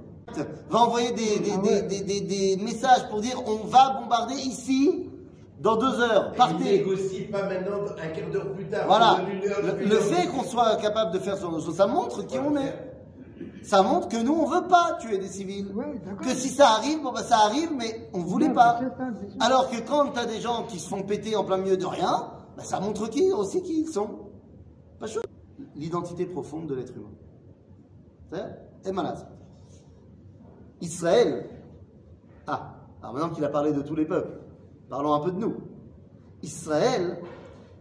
va 0.70 0.78
envoyer 0.80 1.12
des, 1.12 1.38
des, 1.40 1.52
Ah 1.54 1.80
des- 1.82 2.20
des- 2.20 2.56
messages 2.62 3.08
pour 3.10 3.20
dire 3.20 3.42
on 3.46 3.66
va 3.66 3.98
bombarder 4.00 4.34
ici 4.34 5.06
dans 5.60 5.76
deux 5.76 6.00
heures, 6.00 6.32
partez. 6.32 6.78
négocie 6.78 7.22
pas 7.22 7.44
maintenant 7.44 7.78
un 8.02 8.08
quart 8.08 8.30
d'heure 8.30 8.52
plus 8.52 8.66
tard. 8.66 8.86
Voilà. 8.86 9.20
heure, 9.20 9.76
Le, 9.78 9.96
fait 9.96 10.26
qu'on 10.28 10.42
soit 10.42 10.76
capable 10.76 11.12
de 11.12 11.18
faire 11.18 11.36
ce 11.36 11.42
genre 11.42 11.56
de 11.56 11.60
choses, 11.60 11.76
ça 11.76 11.86
montre 11.86 12.22
qui 12.26 12.38
on 12.38 12.56
est 12.56 12.91
Ça 13.63 13.83
montre 13.83 14.07
que 14.07 14.17
nous, 14.17 14.33
on 14.33 14.45
veut 14.47 14.67
pas 14.67 14.97
tuer 14.99 15.17
des 15.17 15.27
civils. 15.27 15.71
Ouais, 15.75 15.99
d'accord. 16.05 16.25
que 16.25 16.33
si 16.33 16.49
ça 16.49 16.67
arrive, 16.77 17.01
bon 17.03 17.11
bah 17.11 17.23
ça 17.23 17.37
arrive, 17.39 17.71
mais 17.75 18.09
on 18.13 18.21
voulait 18.21 18.47
Non, 18.47 18.55
pas. 18.55 18.79
c'est 18.79 18.97
ça, 18.97 19.09
c'est 19.19 19.29
sûr. 19.31 19.41
Alors 19.41 19.69
que 19.69 19.77
quand 19.87 20.11
tu 20.13 20.19
as 20.19 20.25
des 20.25 20.39
gens 20.39 20.63
qui 20.63 20.79
se 20.79 20.87
font 20.89 21.03
péter 21.03 21.35
en 21.35 21.43
plein 21.43 21.57
milieu 21.57 21.77
de 21.77 21.85
rien, 21.85 22.31
bah, 22.55 22.63
ça 22.63 22.79
montre 22.79 23.07
qui 23.09 23.31
aussi 23.31 23.61
qui 23.61 23.81
ils 23.81 23.89
sont. 23.89 24.09
Pas 24.99 25.07
chaud. 25.07 25.21
L'identité 25.75 26.25
profonde 26.25 26.67
de 26.67 26.75
l'être 26.75 26.93
humain. 26.95 27.11
C'est 28.31 28.89
Et 28.89 28.91
malade. 28.93 29.27
Israël. 30.81 31.49
Ah, 32.47 32.75
alors 33.01 33.13
maintenant 33.13 33.29
qu'il 33.33 33.43
a 33.45 33.49
parlé 33.49 33.73
de 33.73 33.81
tous 33.81 33.95
les 33.95 34.05
peuples, 34.05 34.39
parlons 34.89 35.13
un 35.13 35.19
peu 35.19 35.31
de 35.31 35.39
nous. 35.39 35.55
Israël, 36.41 37.17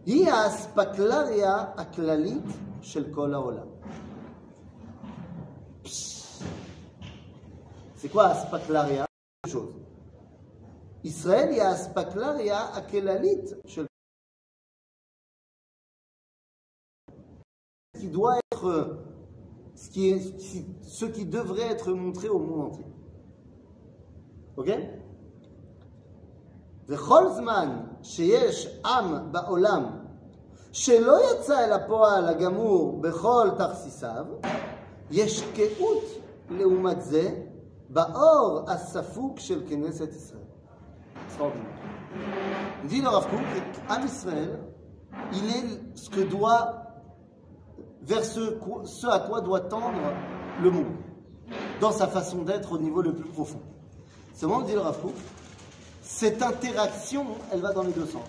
היא 0.05 0.31
האספקלריה 0.31 1.65
הכללית 1.77 2.43
של 2.81 3.13
כל 3.13 3.33
העולם. 3.33 3.67
C'est 8.01 8.09
quoi 8.09 8.25
Aspaclaria 8.27 9.05
Deux 9.43 9.51
choses. 9.51 9.73
Israël, 11.03 11.49
il 11.51 11.57
y 11.57 11.61
a 11.61 11.69
Aspaclaria 11.69 12.73
הכללית 12.75 13.55
של 13.65 13.87
ce 17.95 17.99
qui 18.01 18.09
doit 18.09 18.37
être 18.51 18.67
euh, 18.67 19.07
ce 19.75 19.89
qui, 19.89 20.09
est, 20.09 20.39
ce 20.83 21.05
qui 21.05 21.25
devrait 21.25 21.71
être 21.71 21.91
montré 21.93 22.29
au 22.29 22.39
monde 22.39 22.71
entier. 22.71 22.85
Ok 24.57 24.69
וכל 26.87 27.29
זמן 27.29 27.79
שיש 28.03 28.79
עם 28.85 29.31
בעולם 29.31 29.85
שלא 30.71 31.17
יצא 31.31 31.65
אל 31.65 31.73
הפועל 31.73 32.27
הגמור 32.27 33.01
בכל 33.01 33.49
תכסיסיו, 33.57 34.25
יש 35.11 35.43
קהות 35.55 36.03
לעומת 36.49 37.01
זה 37.01 37.35
Baor 37.92 38.64
Asafouk 38.68 39.38
Shel 39.38 39.64
Knesset 39.64 40.08
Israël. 40.16 40.46
Extraordinaire. 41.26 41.66
Dit 42.84 43.02
le 43.02 43.08
Rav 43.08 43.26
Am 43.90 44.04
Israël, 44.06 44.58
il 45.34 45.44
est 45.50 45.80
ce 45.94 46.08
que 46.08 46.20
doit, 46.22 46.84
vers 48.02 48.24
ce, 48.24 48.40
à 49.08 49.18
quoi 49.20 49.42
doit 49.42 49.60
tendre 49.60 49.92
le 50.62 50.70
monde, 50.70 50.96
dans 51.80 51.92
sa 51.92 52.06
façon 52.06 52.38
d'être 52.42 52.72
au 52.72 52.78
niveau 52.78 53.02
le 53.02 53.14
plus 53.14 53.28
profond. 53.28 53.60
C'est 54.34 54.46
dit 54.46 54.72
le 54.72 54.80
Rav 54.80 54.96
cette 56.02 56.42
interaction, 56.42 57.26
elle 57.52 57.60
va 57.60 57.72
dans 57.72 57.82
les 57.82 57.92
deux 57.92 58.06
sens. 58.06 58.26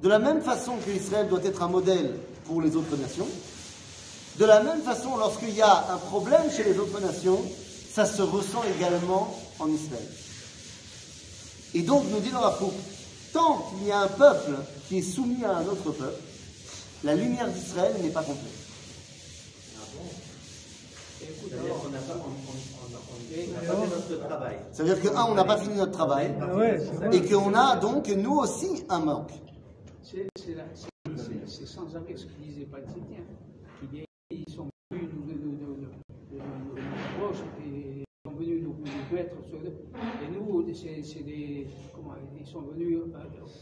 De 0.00 0.08
la 0.08 0.18
même 0.18 0.40
façon 0.40 0.74
que 0.84 0.90
Israël 0.90 1.28
doit 1.28 1.42
être 1.44 1.62
un 1.62 1.68
modèle 1.68 2.14
pour 2.44 2.60
les 2.60 2.76
autres 2.76 2.96
nations, 2.96 3.26
de 4.38 4.44
la 4.44 4.62
même 4.62 4.80
façon, 4.80 5.16
lorsqu'il 5.16 5.54
y 5.54 5.62
a 5.62 5.92
un 5.92 5.96
problème 5.96 6.50
chez 6.50 6.64
les 6.64 6.78
autres 6.78 7.00
nations, 7.00 7.40
ça 7.92 8.06
se 8.06 8.22
ressent 8.22 8.62
également 8.76 9.38
en 9.58 9.68
Israël. 9.68 10.08
Et 11.74 11.82
donc, 11.82 12.04
nous 12.10 12.20
dit 12.20 12.30
le 12.30 12.36
Rav 12.38 12.58
Kook, 12.58 12.72
tant 13.32 13.70
qu'il 13.70 13.86
y 13.88 13.92
a 13.92 14.00
un 14.00 14.08
peuple 14.08 14.52
qui 14.88 14.98
est 14.98 15.02
soumis 15.02 15.44
à 15.44 15.56
un 15.58 15.66
autre 15.66 15.90
peuple, 15.90 16.20
la 17.04 17.14
lumière 17.14 17.48
d'Israël 17.48 17.94
n'est 18.02 18.10
pas 18.10 18.22
complète. 18.22 18.52
Ça 24.72 24.82
veut 24.82 24.94
dire 24.94 25.02
que, 25.02 25.16
un, 25.16 25.24
on 25.24 25.34
n'a 25.34 25.44
pas 25.44 25.58
fini 25.58 25.76
notre 25.76 25.92
travail, 25.92 26.34
Ah 26.40 27.08
et 27.12 27.22
qu'on 27.28 27.54
a 27.54 27.76
donc, 27.76 28.08
nous 28.08 28.36
aussi, 28.38 28.84
un 28.88 29.00
manque. 29.00 29.30
C'est 30.02 30.26
la- 30.54 30.64
sans 31.66 31.94
arrêt 31.96 32.14
ce 32.16 32.24
disaient 32.42 32.60
les 32.60 32.66
Palestiniens. 32.66 33.24
Ils, 34.30 34.44
sont 34.54 34.68
venus 34.90 35.08
nous, 35.14 35.32
nous- 35.32 35.76
nous 35.76 35.88
reprocher, 37.18 37.44
et 37.64 38.00
ils 38.00 38.04
sont 38.24 38.32
venus 38.36 38.62
nous, 38.62 38.74
nous 38.78 38.92
mettre 39.12 39.36
sur 39.48 39.58
le. 39.60 39.68
Et 39.68 40.30
nous, 40.30 40.64
c'est 40.74 41.24
des. 41.24 41.66
Comment 41.94 42.14
Ils 42.38 42.46
sont 42.46 42.62
venus 42.62 42.98
euh, 42.98 43.18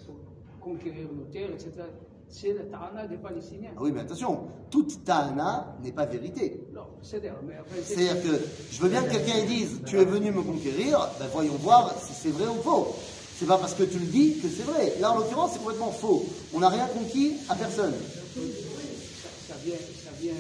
pour 0.07 0.17
conquérir 0.61 1.09
nos 1.13 1.25
terres, 1.25 1.51
etc. 1.51 1.83
C'est 2.29 2.53
la 2.53 2.63
Ta'ana 2.63 3.09
des 3.09 3.17
Palestiniens. 3.17 3.71
Ah 3.77 3.81
oui, 3.81 3.91
mais 3.93 4.01
attention, 4.03 4.47
toute 4.71 5.05
ta'ana 5.05 5.77
n'est 5.83 5.91
pas 5.91 6.07
vérité. 6.07 6.61
Non, 6.73 6.83
c'est-à-dire, 7.03 7.35
C'est-à-dire 7.83 8.23
que 8.23 8.39
je 8.71 8.81
veux 8.81 8.89
bien 8.89 9.03
que 9.03 9.11
quelqu'un 9.11 9.45
dise 9.47 9.81
tu 9.85 9.99
es 9.99 10.05
venu 10.05 10.31
me 10.31 10.43
conquérir, 10.43 11.09
ben 11.19 11.27
voyons 11.33 11.55
voir 11.55 11.93
si 11.99 12.13
c'est 12.13 12.31
vrai 12.31 12.47
ou 12.47 12.63
faux. 12.63 12.95
C'est 13.37 13.47
pas 13.47 13.59
parce 13.59 13.75
que 13.75 13.83
tu 13.83 13.99
le 13.99 14.07
dis 14.07 14.39
que 14.39 14.49
c'est 14.49 14.63
vrai. 14.63 14.95
Là, 15.01 15.13
en 15.13 15.19
l'occurrence, 15.19 15.53
c'est 15.55 15.59
complètement 15.59 15.91
faux. 15.91 16.25
On 16.55 16.61
n'a 16.61 16.69
rien 16.69 16.87
conquis 16.87 17.33
à 17.49 17.57
personne. 17.57 17.95
ça, 17.95 19.55
vient, 19.65 19.75
ça 19.75 20.11
vient 20.21 20.35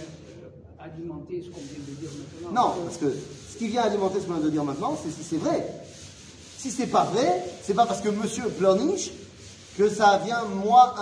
alimenter 0.82 1.42
ce 1.42 1.50
qu'on 1.50 1.60
vient 1.60 1.78
de 1.86 1.94
dire 2.00 2.10
maintenant. 2.42 2.76
Non, 2.76 2.82
parce 2.84 2.96
que 2.96 3.14
ce 3.52 3.56
qui 3.58 3.68
vient 3.68 3.82
alimenter 3.82 4.20
ce 4.20 4.26
qu'on 4.26 4.34
vient 4.34 4.44
de 4.44 4.50
dire 4.50 4.64
maintenant, 4.64 4.98
c'est 5.02 5.10
si 5.10 5.22
c'est 5.22 5.36
vrai. 5.36 5.66
Si 6.58 6.70
c'est 6.70 6.86
pas 6.88 7.04
vrai, 7.04 7.44
c'est 7.62 7.74
pas 7.74 7.86
parce 7.86 8.00
que 8.00 8.08
monsieur 8.10 8.48
pleurniche 8.48 9.10
que 9.76 9.88
ça 9.88 10.18
vient, 10.18 10.44
moi, 10.44 10.94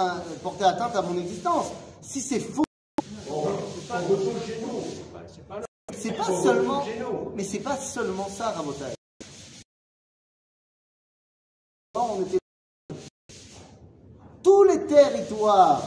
porter 0.42 0.64
atteinte 0.64 0.94
à 0.94 1.02
mon 1.02 1.18
existence. 1.18 1.66
Si 2.02 2.20
c'est 2.20 2.40
faux, 2.40 2.64
C'est 6.00 6.12
pas- 6.16 6.42
seulement, 6.42 6.84
mais 7.34 7.42
c'est 7.44 7.58
pas 7.58 7.76
seulement 7.76 8.28
ça, 8.28 8.50
Rabotai. 8.50 8.84
On 11.94 12.22
était 12.22 12.37
tous 14.48 14.62
les 14.62 14.80
territoires, 14.86 15.82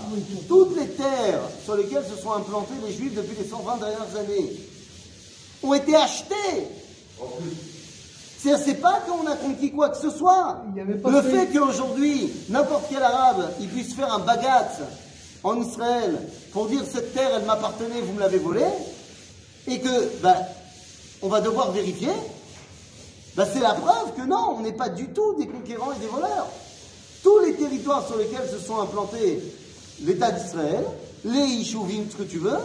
toutes 0.48 0.78
les 0.78 0.90
terres 0.90 1.42
sur 1.66 1.76
lesquelles 1.76 2.06
se 2.06 2.22
sont 2.22 2.32
implantés 2.32 2.76
les 2.86 2.94
Juifs 2.94 3.16
depuis 3.16 3.36
les 3.36 3.50
120 3.50 3.78
dernières 3.78 4.16
années 4.20 4.52
ont 5.64 5.74
été 5.74 5.96
achetées. 5.96 6.68
C'est-à-dire, 8.38 8.64
c'est 8.64 8.80
pas 8.80 9.02
qu'on 9.08 9.26
a 9.26 9.36
conquis 9.36 9.72
quoi 9.72 9.90
que 9.90 9.98
ce 9.98 10.12
soit. 10.12 10.62
Le 10.76 11.22
fait 11.24 11.48
qu'aujourd'hui, 11.48 12.32
n'importe 12.50 12.84
quel 12.92 13.02
arabe, 13.02 13.50
il 13.62 13.68
puisse 13.68 13.96
faire 13.96 14.14
un 14.14 14.20
bagatz 14.20 14.82
en 15.44 15.60
Israël 15.60 16.20
pour 16.54 16.68
dire 16.68 16.84
cette 16.84 17.16
terre, 17.16 17.32
elle 17.38 17.46
m'appartenait, 17.46 18.02
vous 18.02 18.14
me 18.14 18.20
l'avez 18.20 18.38
volée, 18.38 18.62
et 19.66 19.80
que, 19.80 20.22
ben, 20.22 20.36
on 21.24 21.30
va 21.30 21.42
devoir 21.42 21.72
vérifier, 21.72 22.12
ben, 23.36 23.48
c'est 23.52 23.60
la 23.60 23.74
preuve 23.74 24.14
que 24.16 24.22
non, 24.22 24.58
on 24.58 24.62
n'est 24.62 24.72
pas 24.72 24.90
du 24.90 25.08
tout 25.08 25.34
des 25.40 25.48
conquérants 25.48 25.94
et 25.94 26.00
des 26.00 26.08
voleurs. 26.08 26.48
Tous 27.24 27.40
les 27.40 27.54
territoires 27.56 28.06
sur 28.06 28.18
lesquels 28.18 28.48
se 28.50 28.58
sont 28.58 28.80
implantés 28.80 29.42
l'État 30.04 30.32
d'Israël, 30.32 30.84
les 31.26 31.46
Ishuvim, 31.46 32.10
ce 32.10 32.16
que 32.16 32.24
tu 32.24 32.40
veux, 32.40 32.58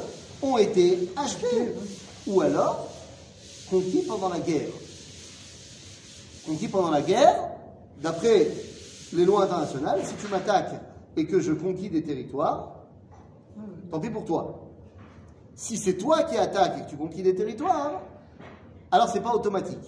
ont 0.42 0.56
été 0.56 1.10
achetés. 1.16 1.74
Ou 2.26 2.40
alors, 2.40 2.88
conquis 3.70 4.02
pendant 4.06 4.28
la 4.28 4.40
guerre. 4.40 4.68
Conquis 6.46 6.68
pendant 6.68 6.90
la 6.90 7.02
guerre, 7.02 7.50
d'après 8.02 8.48
les 9.12 9.24
lois 9.24 9.44
internationales, 9.44 10.00
si 10.04 10.14
tu 10.14 10.28
m'attaques 10.28 10.80
et 11.16 11.26
que 11.26 11.40
je 11.40 11.52
conquis 11.52 11.88
des 11.88 12.02
territoires, 12.02 12.74
tant 13.90 14.00
pis 14.00 14.10
pour 14.10 14.24
toi. 14.24 14.62
Si 15.54 15.76
c'est 15.76 15.96
toi 15.96 16.22
qui 16.24 16.36
attaques 16.36 16.78
et 16.78 16.84
que 16.84 16.90
tu 16.90 16.96
conquis 16.96 17.22
des 17.22 17.34
territoires, 17.34 18.02
alors 18.90 19.08
c'est 19.08 19.20
pas 19.20 19.32
automatique. 19.32 19.78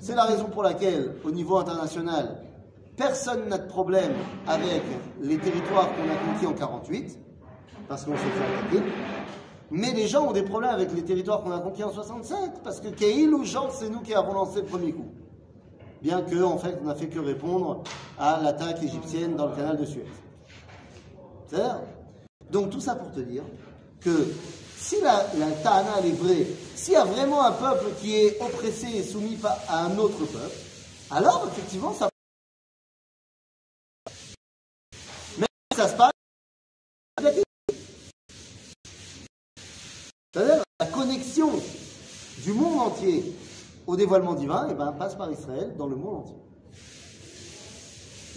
C'est 0.00 0.14
la 0.14 0.24
raison 0.24 0.44
pour 0.44 0.62
laquelle, 0.62 1.16
au 1.24 1.30
niveau 1.30 1.58
international, 1.58 2.42
personne 3.00 3.48
n'a 3.48 3.56
de 3.56 3.66
problème 3.66 4.12
avec 4.46 4.82
les 5.22 5.38
territoires 5.38 5.88
qu'on 5.88 6.10
a 6.10 6.32
conquis 6.32 6.46
en 6.46 6.52
48, 6.52 7.18
parce 7.88 8.04
qu'on 8.04 8.12
s'est 8.12 8.18
fait 8.18 8.58
attaquer. 8.58 8.92
Mais 9.70 9.92
les 9.92 10.06
gens 10.06 10.28
ont 10.28 10.32
des 10.32 10.42
problèmes 10.42 10.74
avec 10.74 10.92
les 10.92 11.02
territoires 11.02 11.40
qu'on 11.42 11.50
a 11.50 11.60
conquis 11.60 11.82
en 11.82 11.92
67, 11.92 12.62
parce 12.62 12.78
que 12.78 12.88
Keil 12.88 13.28
ou 13.28 13.44
Jean, 13.44 13.70
c'est 13.70 13.88
nous 13.88 14.00
qui 14.00 14.12
avons 14.12 14.34
lancé 14.34 14.60
le 14.60 14.66
premier 14.66 14.92
coup. 14.92 15.08
Bien 16.02 16.20
que, 16.20 16.42
en 16.42 16.58
fait, 16.58 16.78
on 16.82 16.86
n'a 16.86 16.94
fait 16.94 17.08
que 17.08 17.18
répondre 17.18 17.82
à 18.18 18.38
l'attaque 18.42 18.82
égyptienne 18.82 19.34
dans 19.34 19.46
le 19.46 19.56
canal 19.56 19.78
de 19.78 19.86
Suez. 19.86 20.04
C'est-à-dire 21.46 21.80
Donc, 22.50 22.68
tout 22.68 22.80
ça 22.80 22.96
pour 22.96 23.10
te 23.12 23.20
dire 23.20 23.44
que 24.00 24.26
si 24.76 25.00
la, 25.00 25.24
la 25.38 26.06
est 26.06 26.12
vraie, 26.12 26.46
s'il 26.74 26.94
y 26.94 26.96
a 26.96 27.04
vraiment 27.04 27.46
un 27.46 27.52
peuple 27.52 27.86
qui 28.00 28.16
est 28.16 28.40
oppressé 28.42 28.88
et 28.94 29.02
soumis 29.02 29.38
à 29.68 29.86
un 29.86 29.96
autre 29.96 30.18
peuple, 30.18 30.56
alors 31.10 31.48
effectivement, 31.50 31.94
ça. 31.94 32.10
Ça 35.80 35.88
se 35.88 35.96
passe. 35.96 36.10
C'est-à-dire 40.34 40.62
la 40.78 40.86
connexion 40.86 41.50
du 42.44 42.52
monde 42.52 42.80
entier 42.80 43.34
au 43.86 43.96
dévoilement 43.96 44.34
divin 44.34 44.68
eh 44.70 44.74
ben, 44.74 44.92
passe 44.92 45.14
par 45.14 45.30
Israël 45.32 45.74
dans 45.78 45.86
le 45.86 45.96
monde 45.96 46.16
entier. 46.24 46.36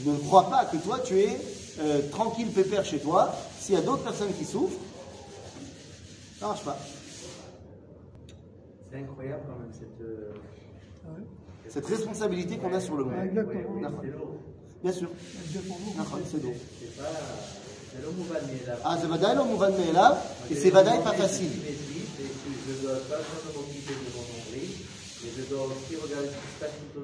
Ne 0.05 0.17
crois 0.19 0.49
pas 0.49 0.63
que 0.65 0.77
toi 0.77 0.99
tu 1.03 1.19
es 1.19 1.37
euh, 1.79 2.09
tranquille, 2.11 2.49
pépère 2.49 2.85
chez 2.85 2.99
toi, 2.99 3.33
s'il 3.59 3.75
y 3.75 3.77
a 3.77 3.81
d'autres 3.81 4.03
personnes 4.03 4.33
qui 4.33 4.45
souffrent, 4.45 4.79
ça 6.39 6.47
marche 6.47 6.63
pas. 6.63 6.77
C'est 8.89 8.97
incroyable 8.99 9.43
quand 9.47 9.59
même 9.59 9.73
cette. 9.73 10.01
euh, 10.01 10.31
Cette 11.67 11.85
responsabilité 11.87 12.57
qu'on 12.57 12.73
a 12.73 12.79
sur 12.79 12.95
le 12.95 13.05
Ah, 13.11 13.25
monde 13.25 13.45
bien 14.83 14.91
sûr. 14.91 15.09
Ah, 18.83 18.97
c'est 18.99 19.05
ah, 19.05 19.07
vadaï 19.07 19.35
le 19.35 19.41
et 20.51 20.55
c'est 20.55 20.69
vadaï 20.69 21.03
pas 21.03 21.13
facile. 21.13 21.51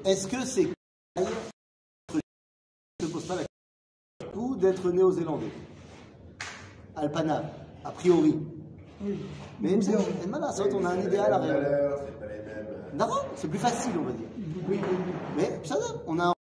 Est-ce 0.04 0.26
que 0.26 0.44
c'est 0.44 0.68
pose 3.10 3.24
pas 3.24 3.36
la 3.36 3.44
question 4.20 4.54
d'être 4.56 4.90
néo-zélandais? 4.90 5.50
Alpana, 6.96 7.44
a 7.84 7.90
priori. 7.92 8.36
Mais 9.60 9.78
on 10.74 10.84
a 10.84 10.88
un 10.90 11.00
idéal 11.00 11.32
à 11.32 11.38
rien. 11.38 11.56
C'est 13.36 13.48
plus 13.48 13.58
facile, 13.58 13.92
on 13.98 14.02
va 14.02 14.12
dire. 14.12 14.28
Mais 15.36 15.60
on 16.06 16.18
a 16.18 16.26
un 16.26 16.32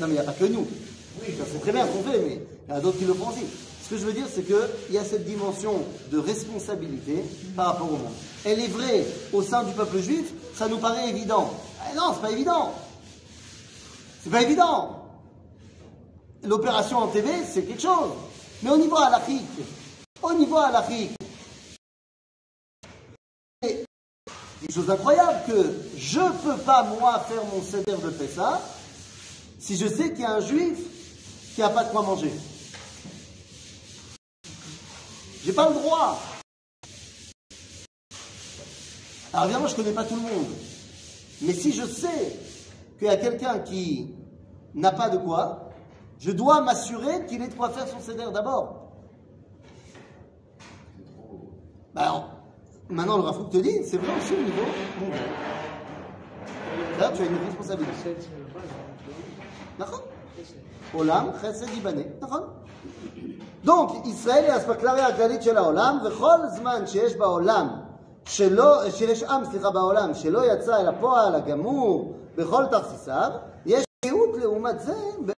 non, 0.00 0.06
mais 0.06 0.14
il 0.14 0.20
n'y 0.20 0.20
a 0.20 0.24
pas 0.24 0.32
que 0.32 0.44
nous. 0.46 0.66
Ça, 1.18 1.44
C'est 1.52 1.60
très 1.60 1.72
bien 1.72 1.86
qu'on 1.86 2.02
fait, 2.02 2.18
mais 2.18 2.40
il 2.66 2.70
y 2.70 2.72
en 2.72 2.76
a 2.76 2.80
d'autres 2.80 2.98
qui 2.98 3.04
le 3.04 3.12
font 3.12 3.28
aussi. 3.28 3.44
Ce 3.84 3.90
que 3.90 3.98
je 3.98 4.06
veux 4.06 4.12
dire, 4.14 4.26
c'est 4.32 4.42
qu'il 4.42 4.94
y 4.94 4.98
a 4.98 5.04
cette 5.04 5.26
dimension 5.26 5.82
de 6.10 6.18
responsabilité 6.18 7.22
par 7.54 7.66
rapport 7.66 7.88
au 7.88 7.96
monde. 7.96 8.12
Elle 8.44 8.60
est 8.60 8.68
vraie 8.68 9.04
au 9.32 9.42
sein 9.42 9.62
du 9.64 9.74
peuple 9.74 9.98
juif, 10.00 10.32
ça 10.54 10.68
nous 10.68 10.78
paraît 10.78 11.10
évident. 11.10 11.52
Eh 11.90 11.96
non, 11.96 12.14
c'est 12.14 12.22
pas 12.22 12.30
évident. 12.30 12.72
C'est 14.22 14.30
pas 14.30 14.42
évident. 14.42 15.04
L'opération 16.44 16.98
en 16.98 17.08
TV, 17.08 17.28
c'est 17.52 17.62
quelque 17.62 17.82
chose. 17.82 18.12
Mais 18.62 18.70
au 18.70 18.78
niveau 18.78 18.96
halachique, 18.96 19.42
au 20.22 20.32
niveau 20.32 20.56
halachique, 20.56 21.10
c'est 23.62 23.84
une 24.62 24.74
chose 24.74 24.88
incroyable 24.88 25.40
que 25.46 25.74
je 25.98 26.20
peux 26.42 26.56
pas, 26.58 26.84
moi, 26.84 27.18
faire 27.28 27.44
mon 27.52 27.62
seder 27.62 27.96
de 28.02 28.10
Pessah 28.10 28.60
si 29.60 29.76
je 29.76 29.86
sais 29.86 30.10
qu'il 30.10 30.22
y 30.22 30.24
a 30.24 30.32
un 30.32 30.40
juif 30.40 30.78
qui 31.54 31.60
n'a 31.60 31.68
pas 31.68 31.84
de 31.84 31.90
quoi 31.90 32.02
manger. 32.02 32.32
J'ai 35.44 35.52
pas 35.52 35.68
le 35.68 35.74
droit. 35.74 36.18
Alors 39.32 39.44
évidemment, 39.44 39.68
je 39.68 39.76
connais 39.76 39.92
pas 39.92 40.04
tout 40.04 40.16
le 40.16 40.22
monde. 40.22 40.46
Mais 41.42 41.52
si 41.52 41.72
je 41.72 41.84
sais 41.84 42.38
qu'il 42.98 43.06
y 43.06 43.10
a 43.10 43.16
quelqu'un 43.16 43.58
qui 43.60 44.14
n'a 44.74 44.92
pas 44.92 45.10
de 45.10 45.18
quoi, 45.18 45.70
je 46.18 46.30
dois 46.30 46.62
m'assurer 46.62 47.26
qu'il 47.26 47.42
ait 47.42 47.48
de 47.48 47.54
quoi 47.54 47.70
faire 47.70 47.86
son 47.86 48.00
seder 48.00 48.32
d'abord. 48.32 48.92
Bah 51.94 52.02
alors, 52.02 52.30
maintenant 52.88 53.16
le 53.16 53.22
Rafouk 53.24 53.50
te 53.50 53.58
dit, 53.58 53.84
c'est 53.84 53.98
vrai 53.98 54.12
aussi 54.18 54.34
au 54.34 54.42
niveau 54.42 54.66
mondial. 55.00 55.28
Là, 56.98 57.12
tu 57.14 57.22
as 57.22 57.26
une 57.26 57.38
responsabilité. 57.46 58.16
C'est 59.79 59.85
c'est 59.85 59.85
la 59.85 59.87
base. 59.87 59.89
נכון? 59.89 59.99
עולם 60.93 61.27
חסד 61.41 61.67
ייבנה, 61.69 62.01
נכון? 62.19 62.43
Donc, 63.65 64.07
ישראל 64.07 64.43
היא 64.43 64.51
האספקלריה 64.51 65.07
הכללית 65.07 65.43
של 65.43 65.57
העולם, 65.57 65.97
וכל 66.05 66.37
זמן 66.57 66.87
שיש 66.87 67.15
בעולם, 67.15 67.67
שלא, 68.25 68.89
שיש 68.91 69.23
עם, 69.23 69.45
סליחה, 69.45 69.71
בעולם, 69.71 70.13
שלא 70.13 70.53
יצא 70.53 70.75
אל 70.81 70.87
הפועל 70.87 71.35
הגמור 71.35 72.15
בכל 72.35 72.63
תכסיסיו, 72.71 73.31
יש 73.65 73.83
מיעוט 74.05 74.35
לעומת 74.39 74.79
זה 74.79 74.93
ב- 75.25 75.31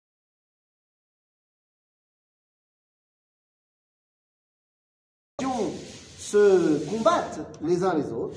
se 6.18 6.80
combattent 6.90 7.38
les 7.62 7.84
uns 7.84 7.94
les 7.94 8.12
autres, 8.12 8.36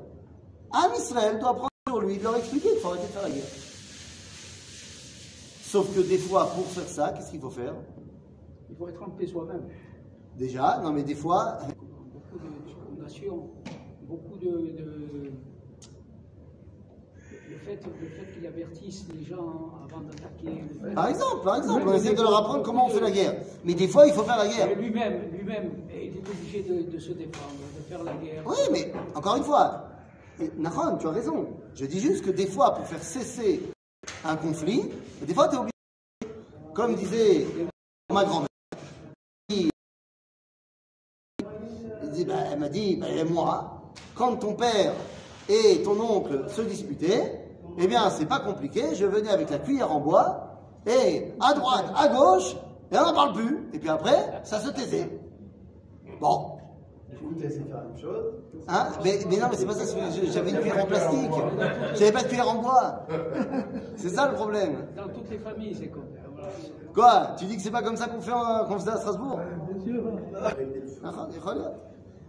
Am 0.73 0.91
Israël 0.97 1.39
doit 1.39 1.53
prendre 1.55 1.69
sur 1.87 2.01
lui 2.01 2.17
de 2.17 2.23
leur 2.23 2.37
expliquer 2.37 2.69
qu'il 2.69 2.79
faut 2.79 2.89
arrêter 2.89 3.07
de 3.07 3.11
faire 3.11 3.23
la 3.23 3.29
guerre. 3.29 3.43
Sauf 5.63 5.95
que 5.95 6.01
des 6.01 6.17
fois, 6.17 6.47
pour 6.53 6.65
faire 6.67 6.87
ça, 6.87 7.13
qu'est-ce 7.15 7.31
qu'il 7.31 7.39
faut 7.39 7.49
faire? 7.49 7.73
Il 8.69 8.75
faut 8.75 8.87
être 8.87 9.01
en 9.03 9.09
paix 9.09 9.27
soi-même. 9.27 9.63
Déjà, 10.37 10.79
non 10.83 10.91
mais 10.91 11.03
des 11.03 11.15
fois, 11.15 11.59
Beaucoup 12.13 12.37
de- 12.39 12.43
on 12.43 12.95
a 12.95 12.95
d'informations, 12.97 13.49
beaucoup 14.03 14.37
de, 14.37 14.47
de- 14.49 15.31
le 17.49 17.57
fait, 17.57 17.79
le 18.01 18.07
fait 18.07 18.33
qu'il 18.33 18.47
avertisse 18.47 19.05
les 19.13 19.25
gens 19.25 19.71
avant 19.83 20.01
d'attaquer. 20.01 20.63
fait- 20.83 20.93
Par 20.95 21.07
exemple, 21.07 21.43
par 21.43 21.57
exemple, 21.57 21.83
on 21.87 21.93
essaie 21.93 22.13
de 22.13 22.21
leur 22.21 22.37
apprendre 22.37 22.63
comment 22.63 22.85
on 22.87 22.89
fait 22.89 23.01
la 23.01 23.11
guerre. 23.11 23.35
Mais 23.65 23.73
des 23.73 23.87
fois, 23.89 24.07
il 24.07 24.13
faut 24.13 24.23
faire 24.23 24.37
la 24.37 24.47
guerre. 24.47 24.73
Lui-même, 24.77 25.31
lui-même, 25.33 25.71
il 25.93 26.17
est 26.17 26.29
obligé 26.29 26.63
de, 26.63 26.89
de 26.91 26.99
se 26.99 27.11
défendre, 27.11 27.55
de 27.77 27.81
faire 27.89 28.03
la 28.03 28.13
guerre. 28.13 28.43
Oui, 28.45 28.55
mais 28.71 28.91
encore 29.15 29.35
une 29.35 29.43
fois, 29.43 29.89
Nahon, 30.57 30.97
tu 30.97 31.07
as 31.07 31.11
raison. 31.11 31.47
Je 31.75 31.85
dis 31.85 31.99
juste 31.99 32.25
que 32.25 32.31
des 32.31 32.47
fois, 32.47 32.73
pour 32.73 32.85
faire 32.85 33.03
cesser 33.03 33.61
un 34.23 34.35
conflit, 34.35 34.89
des 35.21 35.33
fois, 35.33 35.47
tu 35.47 35.55
es 35.55 35.57
obligé. 35.57 35.71
Comme 36.73 36.95
disait 36.95 37.47
ma 38.11 38.23
grand-mère, 38.23 38.47
dit, 42.11 42.25
bah, 42.25 42.33
elle 42.51 42.59
m'a 42.59 42.69
dit, 42.69 42.97
bah, 42.97 43.07
moi, 43.29 43.81
quand 44.15 44.37
ton 44.37 44.53
père 44.53 44.93
et 45.49 45.81
ton 45.83 45.99
oncle 45.99 46.49
se 46.49 46.61
disputaient, 46.61 47.47
eh 47.77 47.87
bien, 47.87 48.09
c'est 48.09 48.25
pas 48.25 48.39
compliqué, 48.39 48.95
je 48.95 49.05
venais 49.05 49.29
avec 49.29 49.49
la 49.49 49.59
cuillère 49.59 49.91
en 49.91 49.99
bois, 49.99 50.47
et 50.85 51.33
à 51.39 51.53
droite, 51.53 51.85
à 51.95 52.07
gauche, 52.09 52.55
et 52.91 52.97
on 52.97 53.05
n'en 53.05 53.13
parle 53.13 53.33
plus. 53.33 53.69
Et 53.73 53.79
puis 53.79 53.89
après, 53.89 54.41
ça 54.43 54.59
se 54.59 54.69
taisait. 54.69 55.09
Bon, 56.19 56.50
Du 57.11 57.17
coup, 57.17 57.33
tu 57.37 57.45
essaies 57.45 57.59
de 57.59 57.67
faire 57.67 57.77
la 57.77 57.83
même 57.83 57.97
chose. 57.97 58.33
Hein 58.67 58.87
mais, 59.03 59.19
mais 59.29 59.37
non, 59.37 59.47
mais 59.51 59.57
c'est 59.57 59.65
pas 59.65 59.73
ça, 59.73 59.95
j'avais 60.31 60.51
une 60.51 60.57
cuillère 60.59 60.83
en 60.83 60.87
plastique. 60.87 61.31
J'avais 61.95 62.11
pas 62.11 62.23
de 62.23 62.27
cuillère 62.27 62.49
en 62.49 62.61
bois. 62.61 63.05
C'est 63.97 64.09
ça 64.09 64.29
le 64.29 64.35
problème. 64.35 64.87
Dans 64.95 65.07
toutes 65.09 65.29
les 65.29 65.37
familles, 65.37 65.75
c'est 65.77 65.87
comme. 65.87 66.05
Quoi 66.93 67.35
Tu 67.37 67.45
dis 67.45 67.55
que 67.55 67.61
c'est 67.61 67.71
pas 67.71 67.83
comme 67.83 67.95
ça 67.95 68.07
qu'on 68.07 68.19
fait 68.19 68.31
en- 68.33 68.65
qu'on 68.65 68.77
faisait 68.79 68.91
à 68.91 68.97
Strasbourg 68.97 69.39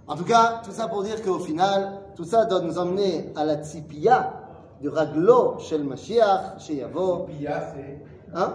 En 0.06 0.16
tout 0.16 0.24
cas, 0.24 0.60
tout 0.64 0.70
ça 0.72 0.88
pour 0.88 1.02
dire 1.02 1.22
qu'au 1.22 1.38
final, 1.38 2.00
tout 2.14 2.24
ça 2.24 2.44
doit 2.44 2.60
nous 2.60 2.78
emmener 2.78 3.32
à 3.36 3.44
la 3.44 3.56
tzipia 3.62 4.32
du 4.80 4.88
raglo 4.88 5.58
shel 5.58 5.84
Mashiach, 5.84 6.58
chez 6.60 6.74
Yavo. 6.76 7.26
Hein 8.34 8.54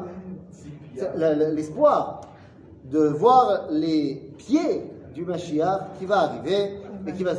L'espoir 1.15 2.21
de 2.85 2.99
voir 3.07 3.67
les 3.69 4.31
pieds 4.37 4.91
du 5.17 5.25
Mashiach 5.25 5.97
qui 5.97 6.05
va 6.05 6.19
arriver 6.19 6.79
et 7.07 7.11
qui 7.11 7.23
va 7.23 7.31
se 7.31 7.35